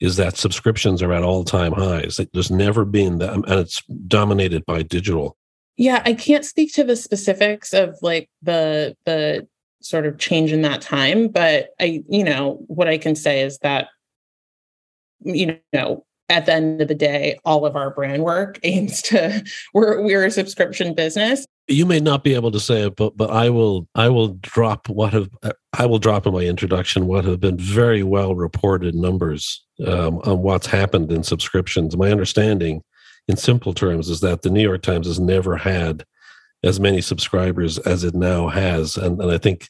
is 0.00 0.16
that 0.16 0.36
subscriptions 0.36 1.02
are 1.02 1.12
at 1.12 1.22
all 1.22 1.44
time 1.44 1.72
highs. 1.72 2.20
There's 2.32 2.50
never 2.50 2.84
been 2.84 3.18
that, 3.18 3.32
and 3.32 3.44
it's 3.48 3.82
dominated 4.08 4.66
by 4.66 4.82
digital. 4.82 5.36
Yeah, 5.76 6.02
I 6.04 6.12
can't 6.12 6.44
speak 6.44 6.74
to 6.74 6.84
the 6.84 6.96
specifics 6.96 7.72
of 7.72 7.96
like 8.02 8.28
the 8.42 8.96
the 9.06 9.46
sort 9.80 10.06
of 10.06 10.18
change 10.18 10.52
in 10.52 10.62
that 10.62 10.82
time, 10.82 11.28
but 11.28 11.70
I, 11.80 12.04
you 12.08 12.24
know, 12.24 12.62
what 12.66 12.88
I 12.88 12.98
can 12.98 13.16
say 13.16 13.40
is 13.42 13.58
that, 13.58 13.88
you 15.24 15.58
know, 15.72 16.04
at 16.28 16.46
the 16.46 16.54
end 16.54 16.80
of 16.80 16.88
the 16.88 16.94
day, 16.94 17.38
all 17.44 17.66
of 17.66 17.76
our 17.76 17.90
brand 17.90 18.24
work 18.24 18.58
aims 18.64 19.02
to 19.02 19.44
we're 19.74 20.02
we're 20.02 20.24
a 20.24 20.30
subscription 20.30 20.94
business. 20.94 21.46
You 21.68 21.86
may 21.86 22.00
not 22.00 22.24
be 22.24 22.34
able 22.34 22.50
to 22.50 22.60
say 22.60 22.86
it, 22.86 22.96
but 22.96 23.16
but 23.16 23.30
I 23.30 23.50
will 23.50 23.88
I 23.94 24.08
will 24.08 24.28
drop 24.40 24.88
what 24.88 25.12
have 25.12 25.30
I 25.72 25.86
will 25.86 25.98
drop 25.98 26.26
in 26.26 26.32
my 26.32 26.40
introduction 26.40 27.06
what 27.06 27.24
have 27.24 27.40
been 27.40 27.58
very 27.58 28.02
well 28.02 28.34
reported 28.34 28.94
numbers 28.94 29.64
um, 29.86 30.18
on 30.24 30.42
what's 30.42 30.66
happened 30.66 31.12
in 31.12 31.22
subscriptions. 31.22 31.96
My 31.96 32.10
understanding, 32.10 32.82
in 33.28 33.36
simple 33.36 33.74
terms, 33.74 34.08
is 34.08 34.20
that 34.20 34.42
the 34.42 34.50
New 34.50 34.62
York 34.62 34.82
Times 34.82 35.06
has 35.06 35.20
never 35.20 35.56
had 35.56 36.04
as 36.64 36.78
many 36.78 37.00
subscribers 37.00 37.78
as 37.78 38.04
it 38.04 38.14
now 38.14 38.48
has, 38.48 38.96
and 38.96 39.20
and 39.20 39.30
I 39.30 39.38
think 39.38 39.68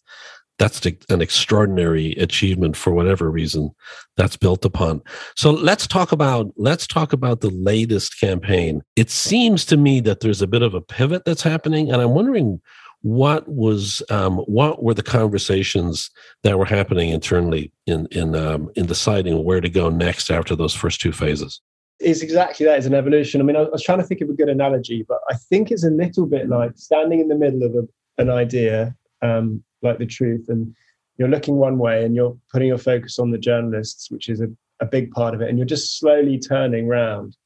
that's 0.59 0.85
an 1.09 1.21
extraordinary 1.21 2.13
achievement 2.13 2.77
for 2.77 2.93
whatever 2.93 3.31
reason 3.31 3.71
that's 4.17 4.37
built 4.37 4.65
upon 4.65 5.03
so 5.37 5.51
let's 5.51 5.87
talk 5.87 6.13
about 6.13 6.53
let's 6.57 6.87
talk 6.87 7.13
about 7.13 7.41
the 7.41 7.51
latest 7.51 8.19
campaign 8.21 8.83
it 8.97 9.11
seems 9.11 9.65
to 9.65 9.77
me 9.77 10.01
that 10.01 10.21
there's 10.21 10.43
a 10.43 10.47
bit 10.47 10.63
of 10.63 10.75
a 10.75 10.81
pivot 10.81 11.25
that's 11.25 11.43
happening 11.43 11.91
and 11.91 12.01
i'm 12.01 12.15
wondering 12.15 12.61
what 13.05 13.49
was 13.49 14.01
um, 14.11 14.39
what 14.39 14.81
were 14.81 14.95
the 14.95 15.03
conversations 15.03 16.09
that 16.45 16.57
were 16.57 16.65
happening 16.65 17.09
internally 17.09 17.73
in 17.87 18.07
in 18.13 18.37
um, 18.37 18.71
in 18.77 18.87
deciding 18.87 19.43
where 19.45 19.61
to 19.61 19.69
go 19.69 19.91
next 19.91 20.31
after 20.31 20.55
those 20.55 20.75
first 20.75 21.01
two 21.01 21.13
phases 21.13 21.61
it's 22.05 22.21
exactly 22.21 22.67
that. 22.67 22.79
It's 22.79 22.87
an 22.87 22.95
evolution. 22.95 23.41
I 23.41 23.45
mean, 23.45 23.57
I 23.57 23.63
was 23.63 23.83
trying 23.83 23.99
to 23.99 24.05
think 24.05 24.21
of 24.21 24.29
a 24.29 24.33
good 24.33 24.49
analogy, 24.49 25.05
but 25.07 25.21
I 25.31 25.35
think 25.35 25.71
it's 25.71 25.85
a 25.85 25.91
little 25.91 26.27
bit 26.27 26.49
like 26.49 26.73
standing 26.75 27.21
in 27.21 27.29
the 27.29 27.37
middle 27.37 27.63
of 27.63 27.75
a, 27.75 27.87
an 28.21 28.29
idea 28.29 28.95
um, 29.23 29.63
like 29.83 29.99
the 29.99 30.07
truth 30.07 30.49
and 30.49 30.75
you're 31.19 31.29
looking 31.29 31.57
one 31.57 31.79
way 31.79 32.05
and 32.05 32.15
you're 32.15 32.37
putting 32.51 32.69
your 32.69 32.79
focus 32.79 33.19
on 33.19 33.31
the 33.31 33.39
journalists 33.39 34.11
which 34.11 34.29
is 34.29 34.41
a, 34.41 34.49
a 34.81 34.87
big 34.87 35.11
part 35.13 35.35
of 35.35 35.41
it 35.41 35.49
and 35.49 35.59
you're 35.59 35.67
just 35.67 35.99
slowly 35.99 36.39
turning 36.39 36.89
around 36.89 37.37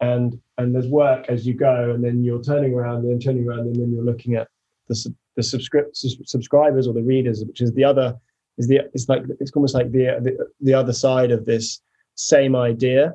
and 0.00 0.38
and 0.58 0.74
there's 0.74 0.88
work 0.88 1.26
as 1.28 1.46
you 1.46 1.54
go 1.54 1.90
and 1.90 2.04
then 2.04 2.22
you're 2.22 2.42
turning 2.42 2.74
around 2.74 2.98
and 2.98 3.10
then 3.10 3.20
turning 3.20 3.46
around 3.46 3.60
and 3.60 3.76
then 3.76 3.92
you're 3.92 4.04
looking 4.04 4.34
at 4.34 4.48
the 4.88 5.14
the 5.36 5.42
subscript, 5.42 5.96
subscribers 5.96 6.86
or 6.86 6.92
the 6.92 7.02
readers 7.02 7.44
which 7.44 7.62
is 7.62 7.72
the 7.72 7.84
other 7.84 8.14
is 8.58 8.68
the 8.68 8.80
it's 8.92 9.08
like 9.08 9.22
it's 9.40 9.52
almost 9.52 9.74
like 9.74 9.90
the 9.92 10.18
the, 10.20 10.46
the 10.60 10.74
other 10.74 10.92
side 10.92 11.30
of 11.30 11.46
this 11.46 11.80
same 12.14 12.54
idea. 12.54 13.14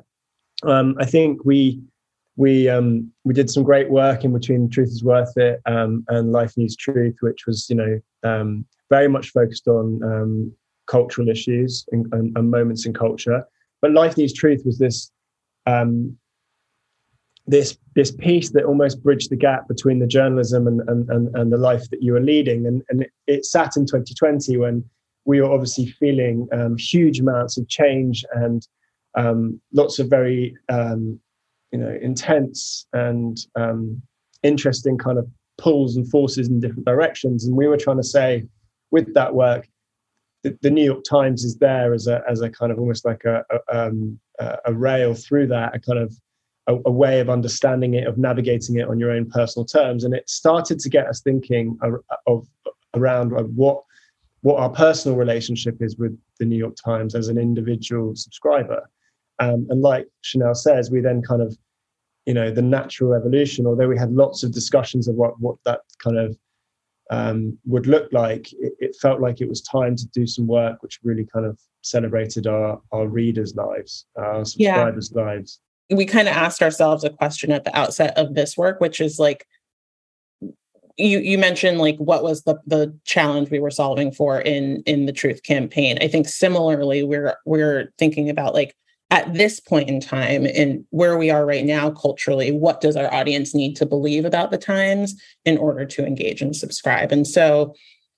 Um, 0.64 0.96
i 0.98 1.04
think 1.04 1.44
we 1.44 1.80
we 2.38 2.68
um, 2.68 3.12
we 3.24 3.34
did 3.34 3.50
some 3.50 3.64
great 3.64 3.90
work 3.90 4.24
in 4.24 4.32
between 4.32 4.70
Truth 4.70 4.90
is 4.90 5.02
Worth 5.02 5.36
It 5.36 5.60
um, 5.66 6.04
and 6.06 6.30
Life 6.30 6.56
Needs 6.56 6.76
Truth, 6.76 7.16
which 7.20 7.46
was 7.46 7.68
you 7.68 7.76
know 7.76 8.00
um, 8.22 8.64
very 8.88 9.08
much 9.08 9.30
focused 9.30 9.66
on 9.66 10.00
um, 10.04 10.52
cultural 10.86 11.28
issues 11.28 11.84
and, 11.90 12.06
and, 12.12 12.36
and, 12.38 12.50
moments 12.50 12.86
in 12.86 12.94
culture. 12.94 13.44
But 13.82 13.90
Life 13.90 14.16
Needs 14.16 14.32
Truth 14.32 14.62
was 14.64 14.78
this 14.78 15.10
um, 15.66 16.16
this 17.48 17.76
this 17.96 18.12
piece 18.12 18.50
that 18.52 18.64
almost 18.64 19.02
bridged 19.02 19.30
the 19.30 19.36
gap 19.36 19.66
between 19.66 19.98
the 19.98 20.06
journalism 20.06 20.68
and 20.68 20.80
and, 20.88 21.10
and, 21.10 21.36
and 21.36 21.52
the 21.52 21.58
life 21.58 21.90
that 21.90 22.04
you 22.04 22.12
were 22.12 22.20
leading, 22.20 22.66
and 22.66 22.84
and 22.88 23.02
it, 23.02 23.10
it 23.26 23.46
sat 23.46 23.76
in 23.76 23.84
2020 23.84 24.56
when 24.58 24.84
we 25.24 25.40
were 25.40 25.50
obviously 25.50 25.86
feeling 25.86 26.46
um, 26.52 26.76
huge 26.78 27.18
amounts 27.18 27.58
of 27.58 27.68
change 27.68 28.24
and 28.32 28.68
lots 29.72 29.98
of 29.98 30.08
very 30.08 30.56
you 31.72 31.78
know 31.78 31.96
intense 32.00 32.86
and 32.92 33.38
um, 33.56 34.00
interesting 34.42 34.98
kind 34.98 35.18
of 35.18 35.28
pulls 35.58 35.96
and 35.96 36.08
forces 36.08 36.48
in 36.48 36.60
different 36.60 36.84
directions. 36.84 37.44
And 37.44 37.56
we 37.56 37.66
were 37.66 37.76
trying 37.76 37.96
to 37.96 38.04
say 38.04 38.46
with 38.90 39.12
that 39.14 39.34
work 39.34 39.68
the, 40.44 40.56
the 40.62 40.70
new 40.70 40.84
york 40.84 41.02
times 41.04 41.44
is 41.44 41.56
there 41.58 41.92
as 41.92 42.06
a 42.06 42.22
as 42.28 42.40
a 42.40 42.48
kind 42.48 42.70
of 42.70 42.78
almost 42.78 43.04
like 43.04 43.24
a 43.24 43.42
a, 43.50 43.86
um, 43.86 44.18
a 44.64 44.72
rail 44.72 45.14
through 45.14 45.48
that 45.48 45.74
a 45.74 45.80
kind 45.80 45.98
of 45.98 46.14
a, 46.68 46.76
a, 46.86 46.90
way 46.90 47.18
of 47.18 47.28
understanding 47.28 47.94
it 47.94 48.06
of 48.06 48.18
navigating 48.18 48.76
it 48.76 48.88
on 48.88 49.00
your 49.00 49.10
own 49.10 49.28
personal 49.28 49.64
terms. 49.64 50.04
And 50.04 50.14
it 50.14 50.28
started 50.28 50.78
to 50.80 50.88
get 50.88 51.06
us 51.06 51.22
thinking 51.22 51.76
of, 51.82 51.94
of 52.26 52.46
around 52.94 53.32
what 53.56 53.82
what 54.42 54.60
our 54.60 54.70
personal 54.70 55.16
relationship 55.16 55.76
is 55.80 55.96
with 55.96 56.16
the 56.38 56.44
new 56.44 56.56
york 56.56 56.76
times 56.76 57.14
as 57.14 57.28
an 57.28 57.38
individual 57.38 58.14
subscriber 58.14 58.88
um, 59.38 59.66
and 59.70 59.82
like 59.82 60.06
Chanel 60.22 60.54
says, 60.54 60.90
we 60.90 61.00
then 61.00 61.22
kind 61.22 61.42
of, 61.42 61.56
you 62.26 62.34
know, 62.34 62.50
the 62.50 62.62
natural 62.62 63.14
evolution, 63.14 63.66
although 63.66 63.88
we 63.88 63.98
had 63.98 64.12
lots 64.12 64.42
of 64.42 64.52
discussions 64.52 65.08
of 65.08 65.14
what, 65.14 65.38
what 65.40 65.56
that 65.64 65.80
kind 66.02 66.18
of 66.18 66.36
um, 67.10 67.56
would 67.64 67.86
look 67.86 68.12
like, 68.12 68.52
it, 68.52 68.72
it, 68.80 68.96
felt 69.00 69.20
like 69.20 69.40
it 69.40 69.48
was 69.48 69.62
time 69.62 69.96
to 69.96 70.06
do 70.08 70.26
some 70.26 70.46
work 70.46 70.82
which 70.82 70.98
really 71.02 71.26
kind 71.32 71.46
of 71.46 71.58
celebrated 71.80 72.46
our, 72.46 72.80
our 72.92 73.08
readers' 73.08 73.54
lives, 73.54 74.06
our 74.16 74.44
subscribers' 74.44 75.12
yeah. 75.14 75.22
lives. 75.22 75.60
We 75.90 76.04
kind 76.04 76.28
of 76.28 76.34
asked 76.36 76.62
ourselves 76.62 77.04
a 77.04 77.10
question 77.10 77.50
at 77.50 77.64
the 77.64 77.74
outset 77.76 78.16
of 78.18 78.34
this 78.34 78.58
work, 78.58 78.80
which 78.80 79.00
is 79.00 79.18
like, 79.18 79.46
you 80.98 81.20
you 81.20 81.38
mentioned 81.38 81.78
like 81.78 81.96
what 81.98 82.24
was 82.24 82.42
the 82.42 82.56
the 82.66 82.92
challenge 83.04 83.50
we 83.50 83.60
were 83.60 83.70
solving 83.70 84.10
for 84.10 84.40
in 84.40 84.82
in 84.84 85.06
the 85.06 85.12
truth 85.12 85.44
campaign 85.44 85.96
i 86.00 86.08
think 86.08 86.28
similarly 86.28 87.04
we're 87.04 87.36
we're 87.46 87.92
thinking 87.98 88.28
about 88.28 88.52
like 88.52 88.74
at 89.10 89.32
this 89.32 89.58
point 89.58 89.88
in 89.88 90.00
time 90.00 90.46
and 90.46 90.84
where 90.90 91.16
we 91.16 91.30
are 91.30 91.46
right 91.46 91.64
now 91.64 91.90
culturally 91.90 92.52
what 92.52 92.80
does 92.80 92.94
our 92.94 93.12
audience 93.12 93.54
need 93.54 93.74
to 93.74 93.86
believe 93.86 94.24
about 94.24 94.50
the 94.50 94.58
times 94.58 95.14
in 95.46 95.56
order 95.56 95.86
to 95.86 96.04
engage 96.06 96.42
and 96.42 96.54
subscribe? 96.54 97.12
And 97.12 97.26
so 97.26 97.74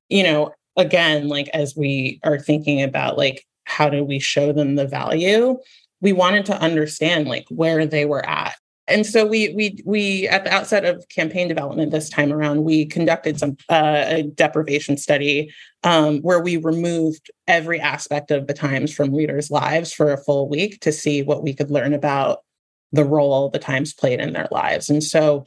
you 0.08 0.22
know 0.22 0.52
again 0.76 1.28
like 1.28 1.48
as 1.48 1.76
we 1.76 2.20
are 2.24 2.38
thinking 2.38 2.82
about 2.82 3.16
like 3.16 3.46
how 3.64 3.88
do 3.88 4.04
we 4.04 4.18
show 4.18 4.52
them 4.52 4.74
the 4.74 4.86
value 4.86 5.58
we 6.00 6.12
wanted 6.12 6.46
to 6.46 6.60
understand 6.60 7.28
like 7.28 7.46
where 7.50 7.86
they 7.86 8.04
were 8.04 8.26
at 8.28 8.56
and 8.90 9.06
so 9.06 9.26
we 9.26 9.52
we 9.54 9.78
we 9.84 10.28
at 10.28 10.44
the 10.44 10.52
outset 10.52 10.84
of 10.84 11.08
campaign 11.08 11.48
development 11.48 11.92
this 11.92 12.08
time 12.08 12.32
around 12.32 12.64
we 12.64 12.84
conducted 12.84 13.38
some 13.38 13.56
uh, 13.68 14.04
a 14.06 14.22
deprivation 14.22 14.96
study 14.96 15.52
um, 15.84 16.18
where 16.20 16.40
we 16.40 16.56
removed 16.56 17.30
every 17.46 17.80
aspect 17.80 18.30
of 18.30 18.46
the 18.46 18.54
times 18.54 18.92
from 18.92 19.14
readers 19.14 19.50
lives 19.50 19.92
for 19.92 20.12
a 20.12 20.18
full 20.18 20.48
week 20.48 20.80
to 20.80 20.92
see 20.92 21.22
what 21.22 21.42
we 21.42 21.54
could 21.54 21.70
learn 21.70 21.94
about 21.94 22.40
the 22.92 23.04
role 23.04 23.48
the 23.48 23.58
times 23.58 23.94
played 23.94 24.20
in 24.20 24.32
their 24.32 24.48
lives. 24.50 24.90
And 24.90 25.02
so 25.02 25.44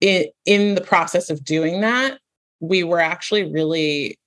it, 0.00 0.32
in 0.46 0.76
the 0.76 0.80
process 0.80 1.28
of 1.28 1.44
doing 1.44 1.80
that 1.80 2.18
we 2.60 2.84
were 2.84 3.00
actually 3.00 3.50
really 3.50 4.18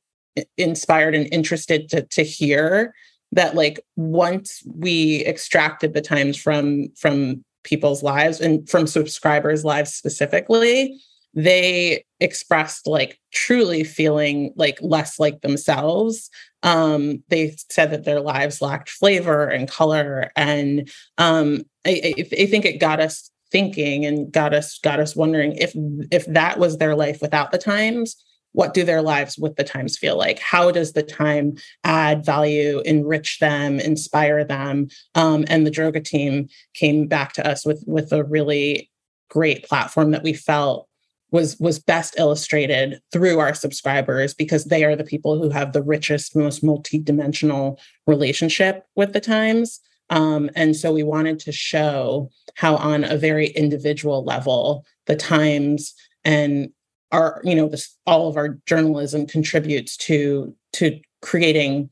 inspired 0.57 1.15
and 1.15 1.27
interested 1.31 1.89
to, 1.89 2.03
to 2.03 2.23
hear 2.23 2.93
that 3.33 3.55
like 3.55 3.79
once 3.95 4.63
we 4.65 5.25
extracted 5.25 5.93
the 5.93 6.01
times 6.01 6.37
from 6.37 6.89
from 6.97 7.43
people's 7.63 8.03
lives 8.03 8.41
and 8.41 8.67
from 8.69 8.87
subscribers' 8.87 9.65
lives 9.65 9.93
specifically, 9.93 10.99
they 11.33 12.03
expressed 12.19 12.87
like 12.87 13.19
truly 13.33 13.83
feeling 13.83 14.53
like 14.55 14.77
less 14.81 15.19
like 15.19 15.41
themselves. 15.41 16.29
Um, 16.63 17.23
they 17.29 17.55
said 17.69 17.91
that 17.91 18.03
their 18.03 18.19
lives 18.19 18.61
lacked 18.61 18.89
flavor 18.89 19.47
and 19.47 19.67
color, 19.67 20.31
and 20.35 20.89
um, 21.17 21.63
I, 21.85 22.13
I, 22.17 22.29
I 22.41 22.45
think 22.45 22.65
it 22.65 22.79
got 22.79 22.99
us 22.99 23.31
thinking 23.51 24.05
and 24.05 24.31
got 24.31 24.53
us 24.53 24.79
got 24.79 24.99
us 24.99 25.15
wondering 25.15 25.53
if 25.53 25.73
if 26.11 26.25
that 26.27 26.57
was 26.57 26.77
their 26.77 26.95
life 26.95 27.19
without 27.21 27.51
the 27.51 27.57
times 27.57 28.15
what 28.53 28.73
do 28.73 28.83
their 28.83 29.01
lives 29.01 29.37
with 29.37 29.55
the 29.55 29.63
times 29.63 29.97
feel 29.97 30.17
like? 30.17 30.39
How 30.39 30.71
does 30.71 30.93
the 30.93 31.03
time 31.03 31.55
add 31.83 32.25
value 32.25 32.81
enrich 32.85 33.39
them 33.39 33.79
inspire 33.79 34.43
them? 34.43 34.89
Um, 35.15 35.45
and 35.47 35.65
the 35.65 35.71
droga 35.71 36.03
team 36.03 36.47
came 36.73 37.07
back 37.07 37.33
to 37.33 37.47
us 37.47 37.65
with 37.65 37.83
with 37.87 38.11
a 38.11 38.23
really 38.23 38.89
great 39.29 39.63
platform 39.63 40.11
that 40.11 40.23
we 40.23 40.33
felt 40.33 40.87
was 41.31 41.57
was 41.59 41.79
best 41.79 42.15
illustrated 42.17 43.01
through 43.11 43.39
our 43.39 43.53
subscribers 43.53 44.33
because 44.33 44.65
they 44.65 44.83
are 44.83 44.95
the 44.95 45.03
people 45.03 45.41
who 45.41 45.49
have 45.49 45.71
the 45.71 45.81
richest 45.81 46.35
most 46.35 46.63
multidimensional 46.63 47.79
relationship 48.05 48.85
with 48.95 49.13
the 49.13 49.21
times. 49.21 49.79
Um, 50.09 50.49
and 50.55 50.75
so 50.75 50.91
we 50.91 51.03
wanted 51.03 51.39
to 51.39 51.53
show 51.53 52.29
how 52.55 52.75
on 52.75 53.05
a 53.05 53.15
very 53.15 53.47
individual 53.47 54.25
level 54.25 54.85
the 55.07 55.15
times 55.15 55.93
and 56.25 56.69
our 57.11 57.41
you 57.43 57.55
know 57.55 57.67
this 57.67 57.95
all 58.05 58.27
of 58.27 58.37
our 58.37 58.59
journalism 58.65 59.25
contributes 59.25 59.97
to 59.97 60.55
to 60.73 60.99
creating 61.21 61.89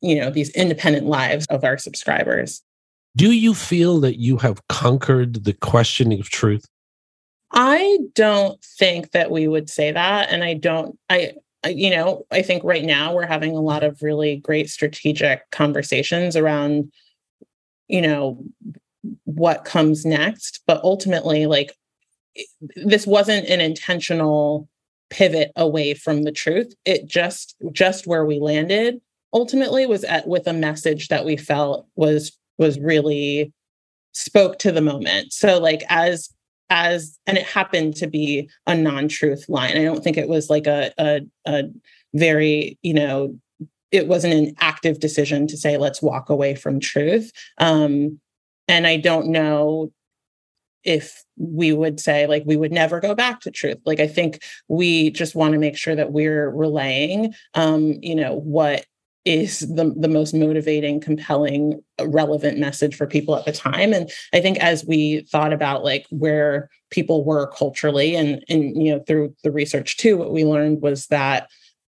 you 0.00 0.16
know 0.20 0.30
these 0.30 0.50
independent 0.50 1.06
lives 1.06 1.46
of 1.46 1.64
our 1.64 1.78
subscribers. 1.78 2.62
Do 3.16 3.32
you 3.32 3.54
feel 3.54 4.00
that 4.00 4.18
you 4.18 4.38
have 4.38 4.66
conquered 4.68 5.44
the 5.44 5.52
questioning 5.52 6.20
of 6.20 6.30
truth? 6.30 6.64
I 7.52 7.98
don't 8.14 8.62
think 8.64 9.10
that 9.10 9.30
we 9.30 9.46
would 9.46 9.68
say 9.68 9.92
that 9.92 10.30
and 10.30 10.42
i 10.42 10.54
don't 10.54 10.98
i 11.10 11.32
you 11.66 11.90
know 11.90 12.24
i 12.30 12.42
think 12.42 12.64
right 12.64 12.84
now 12.84 13.14
we're 13.14 13.26
having 13.26 13.54
a 13.54 13.60
lot 13.60 13.84
of 13.84 14.02
really 14.02 14.36
great 14.36 14.70
strategic 14.70 15.48
conversations 15.50 16.34
around 16.34 16.90
you 17.88 18.00
know 18.00 18.42
what 19.24 19.64
comes 19.64 20.06
next 20.06 20.62
but 20.66 20.82
ultimately 20.82 21.46
like 21.46 21.76
this 22.76 23.06
wasn't 23.06 23.48
an 23.48 23.60
intentional 23.60 24.68
pivot 25.10 25.52
away 25.56 25.94
from 25.94 26.22
the 26.22 26.32
truth. 26.32 26.74
It 26.84 27.06
just 27.06 27.56
just 27.72 28.06
where 28.06 28.24
we 28.24 28.38
landed 28.38 29.00
ultimately 29.34 29.86
was 29.86 30.04
at 30.04 30.26
with 30.26 30.46
a 30.46 30.52
message 30.52 31.08
that 31.08 31.24
we 31.24 31.36
felt 31.36 31.86
was 31.96 32.36
was 32.58 32.78
really 32.78 33.52
spoke 34.12 34.58
to 34.60 34.72
the 34.72 34.80
moment. 34.80 35.32
So 35.32 35.58
like 35.58 35.82
as 35.88 36.32
as 36.70 37.18
and 37.26 37.36
it 37.36 37.44
happened 37.44 37.96
to 37.96 38.06
be 38.06 38.48
a 38.66 38.74
non-truth 38.74 39.48
line. 39.48 39.76
I 39.76 39.84
don't 39.84 40.02
think 40.02 40.16
it 40.16 40.28
was 40.28 40.48
like 40.48 40.66
a 40.66 40.92
a, 40.98 41.20
a 41.46 41.64
very 42.14 42.78
you 42.82 42.94
know 42.94 43.38
it 43.90 44.08
wasn't 44.08 44.32
an 44.32 44.54
active 44.60 45.00
decision 45.00 45.46
to 45.46 45.56
say 45.58 45.76
let's 45.76 46.00
walk 46.00 46.30
away 46.30 46.54
from 46.54 46.80
truth. 46.80 47.32
Um 47.58 48.18
and 48.68 48.86
i 48.86 48.96
don't 48.96 49.26
know 49.26 49.90
if 50.84 51.24
we 51.36 51.72
would 51.72 52.00
say 52.00 52.26
like 52.26 52.42
we 52.46 52.56
would 52.56 52.72
never 52.72 53.00
go 53.00 53.14
back 53.14 53.40
to 53.40 53.50
truth. 53.50 53.78
Like 53.84 54.00
i 54.00 54.06
think 54.06 54.42
we 54.68 55.10
just 55.10 55.34
want 55.34 55.52
to 55.52 55.58
make 55.58 55.76
sure 55.76 55.94
that 55.94 56.12
we're 56.12 56.50
relaying 56.50 57.34
um 57.54 57.94
you 58.02 58.14
know 58.14 58.34
what 58.34 58.86
is 59.24 59.60
the, 59.60 59.94
the 59.96 60.08
most 60.08 60.34
motivating 60.34 61.00
compelling 61.00 61.80
uh, 62.00 62.08
relevant 62.08 62.58
message 62.58 62.96
for 62.96 63.06
people 63.06 63.36
at 63.36 63.44
the 63.44 63.52
time. 63.52 63.92
And 63.92 64.10
i 64.32 64.40
think 64.40 64.58
as 64.58 64.84
we 64.84 65.20
thought 65.30 65.52
about 65.52 65.84
like 65.84 66.06
where 66.10 66.70
people 66.90 67.24
were 67.24 67.46
culturally 67.48 68.14
and 68.14 68.44
and 68.48 68.82
you 68.82 68.92
know 68.92 69.02
through 69.06 69.34
the 69.42 69.52
research 69.52 69.96
too 69.96 70.16
what 70.16 70.32
we 70.32 70.44
learned 70.44 70.82
was 70.82 71.06
that 71.08 71.48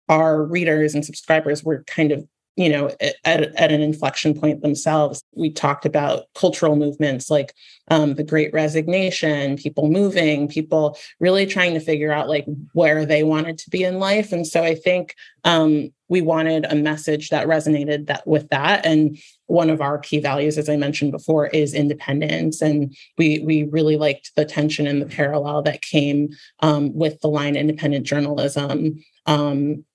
our 0.09 0.43
readers 0.43 0.93
and 0.93 1.05
subscribers 1.05 1.63
were 1.63 1.83
kind 1.85 2.11
of 2.11 2.27
you 2.55 2.69
know 2.69 2.89
at, 2.99 3.41
at 3.55 3.71
an 3.71 3.81
inflection 3.81 4.33
point 4.39 4.61
themselves. 4.61 5.23
We 5.33 5.51
talked 5.51 5.85
about 5.85 6.25
cultural 6.35 6.75
movements 6.75 7.29
like 7.29 7.53
um, 7.89 8.15
the 8.15 8.23
great 8.23 8.53
resignation 8.53 9.57
people 9.57 9.89
moving 9.89 10.47
people 10.47 10.97
really 11.19 11.45
trying 11.45 11.73
to 11.73 11.79
figure 11.79 12.11
out 12.11 12.29
like 12.29 12.45
where 12.73 13.05
they 13.05 13.23
wanted 13.23 13.57
to 13.59 13.69
be 13.69 13.83
in 13.83 13.99
life. 13.99 14.31
And 14.31 14.45
so 14.45 14.63
i 14.63 14.75
think 14.75 15.15
um, 15.43 15.89
we 16.07 16.21
wanted 16.21 16.65
a 16.65 16.75
message 16.75 17.29
that 17.29 17.47
resonated 17.47 18.07
that 18.07 18.27
with 18.27 18.49
that. 18.49 18.85
And 18.85 19.17
one 19.47 19.69
of 19.69 19.81
our 19.81 19.97
key 19.97 20.19
values 20.19 20.57
as 20.57 20.69
i 20.69 20.75
mentioned 20.75 21.11
before 21.11 21.47
is 21.47 21.73
independence. 21.73 22.61
And 22.61 22.95
we 23.17 23.39
we 23.39 23.63
really 23.63 23.95
liked 23.95 24.31
the 24.35 24.45
tension 24.45 24.87
and 24.87 25.01
the 25.01 25.05
parallel 25.05 25.61
that 25.63 25.81
came 25.81 26.29
um, 26.59 26.93
with 26.93 27.21
the 27.21 27.29
line 27.29 27.55
independent 27.55 28.05
journalism 28.05 29.01
um, 29.25 29.85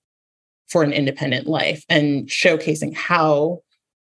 for 0.69 0.83
an 0.83 0.93
independent 0.93 1.47
life 1.47 1.85
and 1.89 2.27
showcasing 2.29 2.95
how 2.95 3.61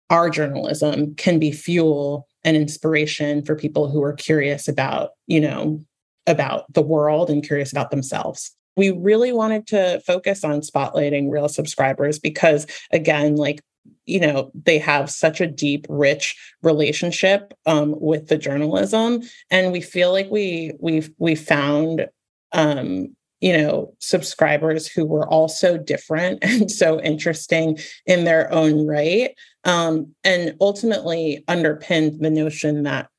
our 0.10 0.30
journalism 0.30 1.16
can 1.16 1.39
be 1.39 1.52
fuel 1.52 2.28
and 2.44 2.56
inspiration 2.58 3.44
for 3.44 3.56
people 3.56 3.89
who 3.89 4.04
are 4.04 4.13
curious 4.13 4.68
about, 4.68 5.12
you 5.28 5.39
know, 5.39 5.80
about 6.28 6.72
the 6.74 6.82
world 6.82 7.30
and 7.30 7.46
curious 7.46 7.72
about 7.72 7.92
themselves. 7.92 8.56
We 8.76 8.92
really 8.92 9.32
wanted 9.32 9.68
to 9.68 10.02
focus 10.06 10.44
on 10.44 10.62
spotlighting 10.62 11.32
real 11.32 11.50
subscribers 11.50 12.20
because 12.20 12.68
again, 12.92 13.36
like 13.36 13.62
you 14.06 14.20
know 14.20 14.52
they 14.54 14.78
have 14.78 15.10
such 15.10 15.42
a 15.42 15.48
deep 15.48 15.86
rich 15.89 16.36
relationship 16.62 17.54
um, 17.66 17.96
with 18.00 18.28
the 18.28 18.38
journalism 18.38 19.22
and 19.52 19.72
we 19.72 19.82
feel 19.82 20.12
like 20.12 20.30
we 20.30 20.72
we've 20.80 21.12
we 21.18 21.36
found 21.36 22.08
um, 22.54 23.13
you 23.43 23.51
know 23.58 23.93
subscribers 23.99 24.88
who 24.88 25.06
were 25.06 25.27
all 25.27 25.49
so 25.49 25.77
different 25.77 26.39
and 26.41 26.71
so 26.71 27.01
interesting 27.01 27.77
in 28.06 28.23
their 28.23 28.51
own 28.53 28.88
right 28.88 29.36
um, 29.65 30.13
and 30.23 30.56
ultimately 30.62 31.43
underpinned 31.49 32.21
the 32.21 32.29
notion 32.29 32.84
that 32.84 33.10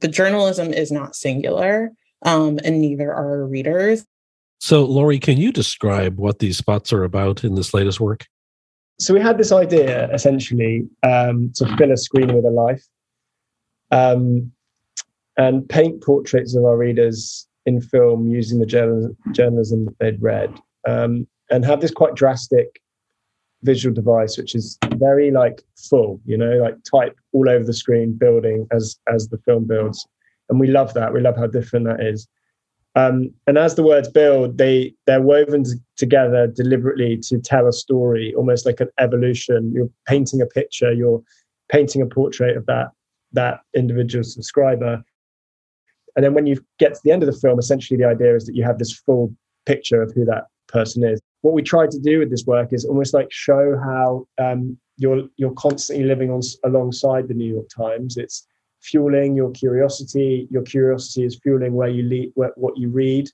the 0.00 0.08
journalism 0.08 0.72
is 0.72 0.90
not 0.90 1.14
singular 1.14 1.90
um, 2.22 2.58
and 2.64 2.80
neither 2.80 3.12
are 3.12 3.40
our 3.40 3.46
readers. 3.46 4.06
So 4.58 4.84
laurie 4.84 5.18
can 5.18 5.36
you 5.36 5.52
describe 5.52 6.16
what 6.16 6.38
these 6.38 6.56
spots 6.56 6.90
are 6.90 7.04
about 7.04 7.44
in 7.44 7.54
this 7.54 7.74
latest 7.74 8.00
work? 8.00 8.26
So 8.98 9.12
we 9.12 9.20
had 9.20 9.36
this 9.36 9.52
idea 9.52 10.10
essentially 10.14 10.88
um, 11.02 11.52
to 11.56 11.76
fill 11.76 11.92
a 11.92 11.96
screen 11.98 12.34
with 12.34 12.46
a 12.46 12.50
life 12.50 12.84
um, 13.90 14.50
and 15.36 15.68
paint 15.68 16.02
portraits 16.02 16.56
of 16.56 16.64
our 16.64 16.78
readers 16.78 17.46
in 17.66 17.80
film 17.80 18.28
using 18.28 18.58
the 18.58 18.66
journal- 18.66 19.16
journalism 19.32 19.84
that 19.86 19.98
they'd 19.98 20.22
read 20.22 20.60
um, 20.86 21.26
and 21.50 21.64
have 21.64 21.80
this 21.80 21.90
quite 21.90 22.14
drastic 22.14 22.80
visual 23.62 23.94
device 23.94 24.36
which 24.36 24.54
is 24.54 24.78
very 24.96 25.30
like 25.30 25.62
full 25.76 26.20
you 26.26 26.36
know 26.36 26.56
like 26.58 26.76
type 26.90 27.16
all 27.32 27.48
over 27.48 27.64
the 27.64 27.72
screen 27.72 28.12
building 28.12 28.66
as 28.70 28.98
as 29.12 29.28
the 29.28 29.38
film 29.38 29.64
builds 29.64 30.06
and 30.50 30.60
we 30.60 30.66
love 30.66 30.92
that 30.92 31.14
we 31.14 31.20
love 31.20 31.36
how 31.36 31.46
different 31.46 31.86
that 31.86 32.00
is 32.00 32.28
Um, 32.96 33.32
and 33.48 33.58
as 33.58 33.74
the 33.74 33.82
words 33.82 34.08
build, 34.08 34.58
they 34.58 34.94
they're 35.06 35.20
woven 35.20 35.64
together 35.96 36.46
deliberately 36.46 37.18
to 37.28 37.38
tell 37.40 37.66
a 37.66 37.72
story, 37.72 38.32
almost 38.36 38.66
like 38.66 38.80
an 38.80 38.90
evolution. 38.98 39.72
You're 39.74 39.90
painting 40.06 40.40
a 40.40 40.46
picture. 40.46 40.92
You're 40.92 41.20
painting 41.68 42.02
a 42.02 42.06
portrait 42.06 42.56
of 42.56 42.66
that 42.66 42.88
that 43.32 43.60
individual 43.74 44.22
subscriber. 44.22 45.02
And 46.16 46.24
then 46.24 46.34
when 46.34 46.46
you 46.46 46.64
get 46.78 46.94
to 46.94 47.00
the 47.04 47.10
end 47.10 47.22
of 47.22 47.26
the 47.26 47.38
film, 47.38 47.58
essentially 47.58 47.98
the 47.98 48.06
idea 48.06 48.34
is 48.36 48.46
that 48.46 48.54
you 48.54 48.64
have 48.64 48.78
this 48.78 48.92
full 48.92 49.34
picture 49.66 50.02
of 50.02 50.12
who 50.12 50.24
that 50.26 50.44
person 50.68 51.04
is. 51.04 51.20
What 51.42 51.54
we 51.54 51.62
try 51.62 51.86
to 51.86 51.98
do 51.98 52.20
with 52.20 52.30
this 52.30 52.44
work 52.46 52.72
is 52.72 52.84
almost 52.84 53.14
like 53.14 53.28
show 53.30 53.78
how 53.82 54.26
um, 54.38 54.78
you're 54.96 55.24
you're 55.36 55.52
constantly 55.52 56.04
living 56.04 56.30
on 56.30 56.40
alongside 56.64 57.28
the 57.28 57.34
New 57.34 57.52
York 57.52 57.68
Times. 57.68 58.16
It's 58.16 58.46
fueling 58.80 59.34
your 59.34 59.50
curiosity. 59.50 60.46
Your 60.50 60.62
curiosity 60.62 61.24
is 61.24 61.38
fueling 61.42 61.74
where 61.74 61.88
you 61.88 62.02
lead, 62.04 62.32
where, 62.34 62.52
what 62.56 62.76
you 62.76 62.88
read, 62.88 63.28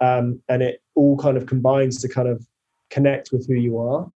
um, 0.00 0.40
and 0.48 0.62
it 0.62 0.82
all 0.94 1.16
kind 1.16 1.36
of 1.36 1.46
combines 1.46 2.00
to 2.02 2.08
kind 2.08 2.28
of 2.28 2.46
connect 2.90 3.30
with 3.32 3.46
who 3.46 3.54
you 3.54 3.78
are. 3.78 4.10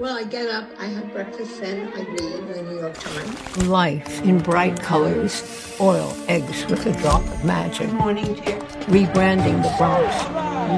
Well, 0.00 0.16
I 0.16 0.24
get 0.24 0.48
up, 0.48 0.68
I 0.78 0.86
have 0.86 1.12
breakfast, 1.12 1.60
then 1.60 1.92
I 1.92 2.00
read 2.00 2.48
the 2.48 2.62
New 2.62 2.80
York 2.80 2.94
Times. 2.94 3.66
Life 3.68 4.22
in 4.22 4.38
bright 4.38 4.80
colors, 4.80 5.76
oil 5.80 6.16
eggs 6.28 6.64
with 6.66 6.86
a 6.86 6.92
drop 6.92 7.22
of 7.22 7.44
magic. 7.44 7.88
Good 7.88 7.96
morning, 7.96 8.34
dear. 8.34 8.58
Rebranding 8.88 9.62
the 9.62 9.74
Bronx, 9.76 10.28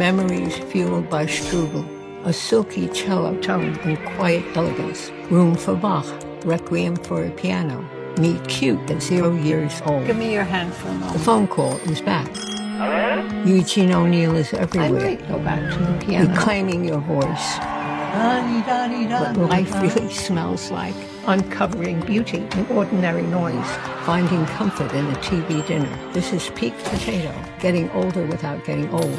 memories 0.00 0.58
fueled 0.58 1.08
by 1.08 1.26
strudel, 1.26 1.86
a 2.26 2.32
silky 2.32 2.88
cello 2.88 3.38
tone 3.40 3.78
and 3.84 3.98
quiet 4.16 4.44
elegance. 4.56 5.10
Room 5.30 5.54
for 5.54 5.76
Bach, 5.76 6.06
Requiem 6.44 6.96
for 6.96 7.24
a 7.24 7.30
piano, 7.30 7.88
Me 8.18 8.38
cute 8.48 8.90
at 8.90 9.00
zero 9.00 9.32
years 9.32 9.80
old. 9.86 10.06
Give 10.06 10.16
me 10.16 10.32
your 10.32 10.44
hand 10.44 10.74
for 10.74 10.88
a 10.88 10.92
moment. 10.92 11.12
The 11.12 11.18
phone 11.20 11.46
call 11.46 11.76
is 11.88 12.00
back. 12.00 12.28
Hello? 12.36 13.44
Eugene 13.44 13.92
O'Neill 13.92 14.34
is 14.34 14.52
everywhere. 14.52 15.06
I 15.06 15.14
go 15.14 15.38
back 15.38 15.72
to 15.72 15.78
the 15.78 16.04
piano. 16.04 16.30
Reclaiming 16.30 16.84
your 16.84 17.00
voice. 17.00 17.73
What 18.14 19.36
life 19.36 19.74
really 19.82 20.08
smells 20.12 20.70
like. 20.70 20.94
Uncovering 21.26 22.00
beauty 22.02 22.38
in 22.38 22.66
ordinary 22.66 23.22
noise. 23.22 23.66
Finding 24.04 24.46
comfort 24.46 24.92
in 24.92 25.04
a 25.06 25.14
TV 25.16 25.66
dinner. 25.66 26.12
This 26.12 26.32
is 26.32 26.48
Peak 26.50 26.78
Potato. 26.84 27.34
Getting 27.58 27.90
older 27.90 28.24
without 28.24 28.64
getting 28.64 28.88
old. 28.90 29.18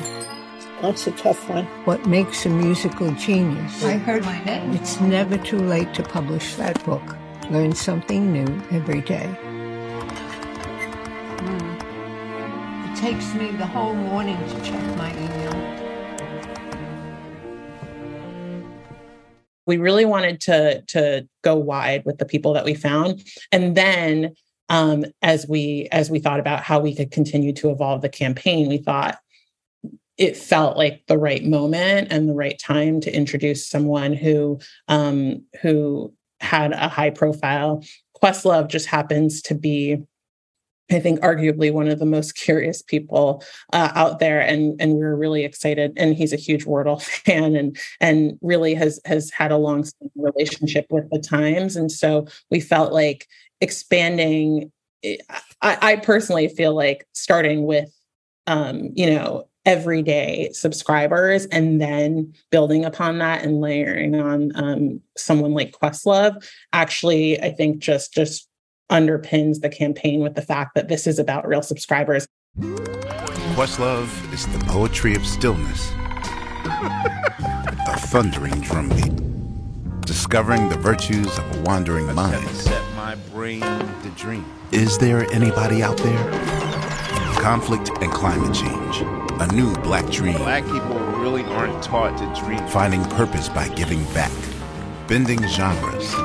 That's 0.81 1.07
a 1.07 1.11
tough 1.11 1.49
one. 1.49 1.65
What 1.83 2.05
makes 2.05 2.45
a 2.45 2.49
musical 2.49 3.11
genius? 3.15 3.83
I 3.83 3.97
heard 3.97 4.23
my 4.23 4.41
name. 4.45 4.71
It's 4.71 5.01
never 5.01 5.37
too 5.37 5.59
late 5.59 5.93
to 5.95 6.03
publish 6.03 6.55
that 6.55 6.81
book. 6.85 7.17
Learn 7.49 7.73
something 7.73 8.31
new 8.31 8.61
every 8.71 9.01
day. 9.01 9.29
Mm. 11.41 12.91
It 12.91 12.95
takes 12.97 13.33
me 13.33 13.51
the 13.51 13.65
whole 13.65 13.93
morning 13.93 14.37
to 14.47 14.61
check 14.61 14.94
We 19.67 19.77
really 19.77 20.05
wanted 20.05 20.41
to 20.41 20.81
to 20.87 21.27
go 21.43 21.55
wide 21.55 22.03
with 22.05 22.17
the 22.17 22.25
people 22.25 22.53
that 22.53 22.65
we 22.65 22.73
found, 22.73 23.23
and 23.51 23.75
then 23.75 24.35
um, 24.69 25.05
as 25.21 25.47
we 25.47 25.87
as 25.91 26.09
we 26.09 26.19
thought 26.19 26.39
about 26.39 26.63
how 26.63 26.79
we 26.79 26.95
could 26.95 27.11
continue 27.11 27.53
to 27.53 27.69
evolve 27.69 28.01
the 28.01 28.09
campaign, 28.09 28.67
we 28.67 28.77
thought 28.77 29.17
it 30.17 30.37
felt 30.37 30.77
like 30.77 31.03
the 31.07 31.17
right 31.17 31.43
moment 31.43 32.07
and 32.11 32.29
the 32.29 32.33
right 32.33 32.57
time 32.59 33.01
to 33.01 33.15
introduce 33.15 33.67
someone 33.67 34.13
who 34.13 34.59
um, 34.87 35.43
who 35.61 36.13
had 36.39 36.71
a 36.71 36.87
high 36.87 37.09
profile. 37.09 37.83
Questlove 38.21 38.69
just 38.69 38.87
happens 38.87 39.41
to 39.43 39.55
be, 39.55 39.97
I 40.91 40.99
think, 40.99 41.19
arguably 41.21 41.71
one 41.73 41.87
of 41.87 41.99
the 41.99 42.05
most 42.05 42.33
curious 42.33 42.81
people 42.81 43.43
uh, 43.73 43.91
out 43.95 44.19
there, 44.19 44.39
and 44.39 44.79
and 44.79 44.95
we 44.95 45.01
are 45.01 45.15
really 45.15 45.43
excited. 45.43 45.93
And 45.97 46.15
he's 46.15 46.33
a 46.33 46.37
huge 46.37 46.65
Wordle 46.65 47.01
fan, 47.25 47.55
and 47.55 47.77
and 47.99 48.37
really 48.41 48.73
has 48.75 48.99
has 49.05 49.31
had 49.31 49.51
a 49.51 49.57
long 49.57 49.85
relationship 50.15 50.85
with 50.89 51.09
the 51.09 51.19
Times, 51.19 51.75
and 51.75 51.91
so 51.91 52.27
we 52.51 52.59
felt 52.59 52.93
like 52.93 53.27
expanding. 53.61 54.71
Eh, 55.03 55.17
I, 55.61 55.77
I 55.81 55.95
personally 55.97 56.47
feel 56.49 56.75
like 56.75 57.07
starting 57.13 57.65
with, 57.65 57.89
um, 58.45 58.91
you 58.93 59.09
know, 59.09 59.47
everyday 59.65 60.49
subscribers 60.53 61.47
and 61.47 61.81
then 61.81 62.31
building 62.51 62.85
upon 62.85 63.17
that 63.17 63.43
and 63.43 63.61
layering 63.61 64.15
on 64.15 64.51
um, 64.55 65.01
someone 65.17 65.53
like 65.53 65.71
questlove 65.71 66.47
actually 66.71 67.41
i 67.41 67.49
think 67.49 67.79
just 67.79 68.13
just 68.13 68.47
underpins 68.91 69.61
the 69.61 69.69
campaign 69.69 70.21
with 70.21 70.35
the 70.35 70.41
fact 70.41 70.75
that 70.75 70.87
this 70.87 71.07
is 71.07 71.19
about 71.19 71.47
real 71.47 71.61
subscribers 71.61 72.27
questlove 73.55 74.33
is 74.33 74.47
the 74.47 74.59
poetry 74.65 75.15
of 75.15 75.25
stillness 75.25 75.91
a 76.65 77.97
thundering 78.07 78.59
drumbeat 78.61 79.13
discovering 80.01 80.69
the 80.69 80.77
virtues 80.77 81.37
of 81.37 81.57
a 81.57 81.61
wandering 81.61 82.13
mind 82.13 82.47
set 82.49 82.83
my 82.95 83.15
brain 83.31 83.61
to 83.61 84.09
dream 84.15 84.45
is 84.71 84.97
there 84.97 85.29
anybody 85.31 85.81
out 85.81 85.97
there 85.97 86.31
conflict 87.41 87.89
and 88.01 88.11
climate 88.11 88.53
change 88.55 89.03
a 89.39 89.47
new 89.47 89.73
black 89.77 90.09
dream. 90.09 90.37
Black 90.37 90.63
people 90.63 90.97
really 91.19 91.43
aren't 91.43 91.83
taught 91.83 92.17
to 92.17 92.41
dream. 92.41 92.65
Finding 92.69 93.03
purpose 93.03 93.49
by 93.49 93.67
giving 93.69 94.03
back. 94.13 94.31
Bending 95.07 95.45
genres. 95.47 96.15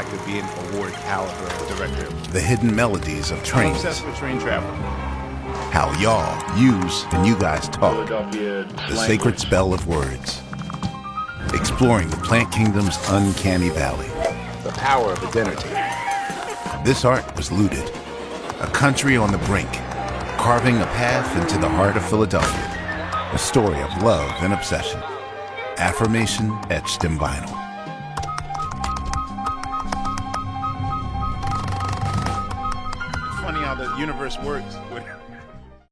I 0.00 0.04
could 0.04 0.24
be 0.24 0.38
an 0.38 0.48
award 0.72 0.94
caliber 0.94 1.74
director. 1.76 2.08
The 2.32 2.40
hidden 2.40 2.74
melodies 2.74 3.30
of 3.30 3.44
trains. 3.44 3.84
I'm 3.84 3.86
obsessed 3.86 4.06
with 4.06 4.16
train 4.16 4.40
travel. 4.40 4.70
How 5.72 5.92
y'all 6.00 6.58
use 6.58 7.04
and 7.12 7.26
you 7.26 7.38
guys 7.38 7.68
talk. 7.68 8.08
The 8.08 8.14
language. 8.14 8.96
sacred 8.96 9.38
spell 9.38 9.74
of 9.74 9.86
words. 9.86 10.40
Exploring 11.52 12.08
the 12.08 12.16
plant 12.16 12.50
kingdom's 12.50 12.96
uncanny 13.10 13.68
valley. 13.68 14.08
The 14.62 14.72
power 14.72 15.12
of 15.12 15.22
identity. 15.22 15.68
This 16.82 17.04
art 17.04 17.36
was 17.36 17.52
looted. 17.52 17.86
A 18.60 18.70
country 18.72 19.18
on 19.18 19.30
the 19.30 19.38
brink 19.40 19.70
carving 20.38 20.78
a 20.78 20.86
path 20.96 21.36
into 21.36 21.58
the 21.58 21.68
heart 21.68 21.98
of 21.98 22.08
Philadelphia. 22.08 23.30
A 23.34 23.38
story 23.38 23.82
of 23.82 24.02
love 24.02 24.32
and 24.40 24.54
obsession. 24.54 25.02
Affirmation 25.76 26.58
etched 26.70 27.04
in 27.04 27.18
vinyl. 27.18 27.69
Universe 34.00 34.38
works. 34.40 34.76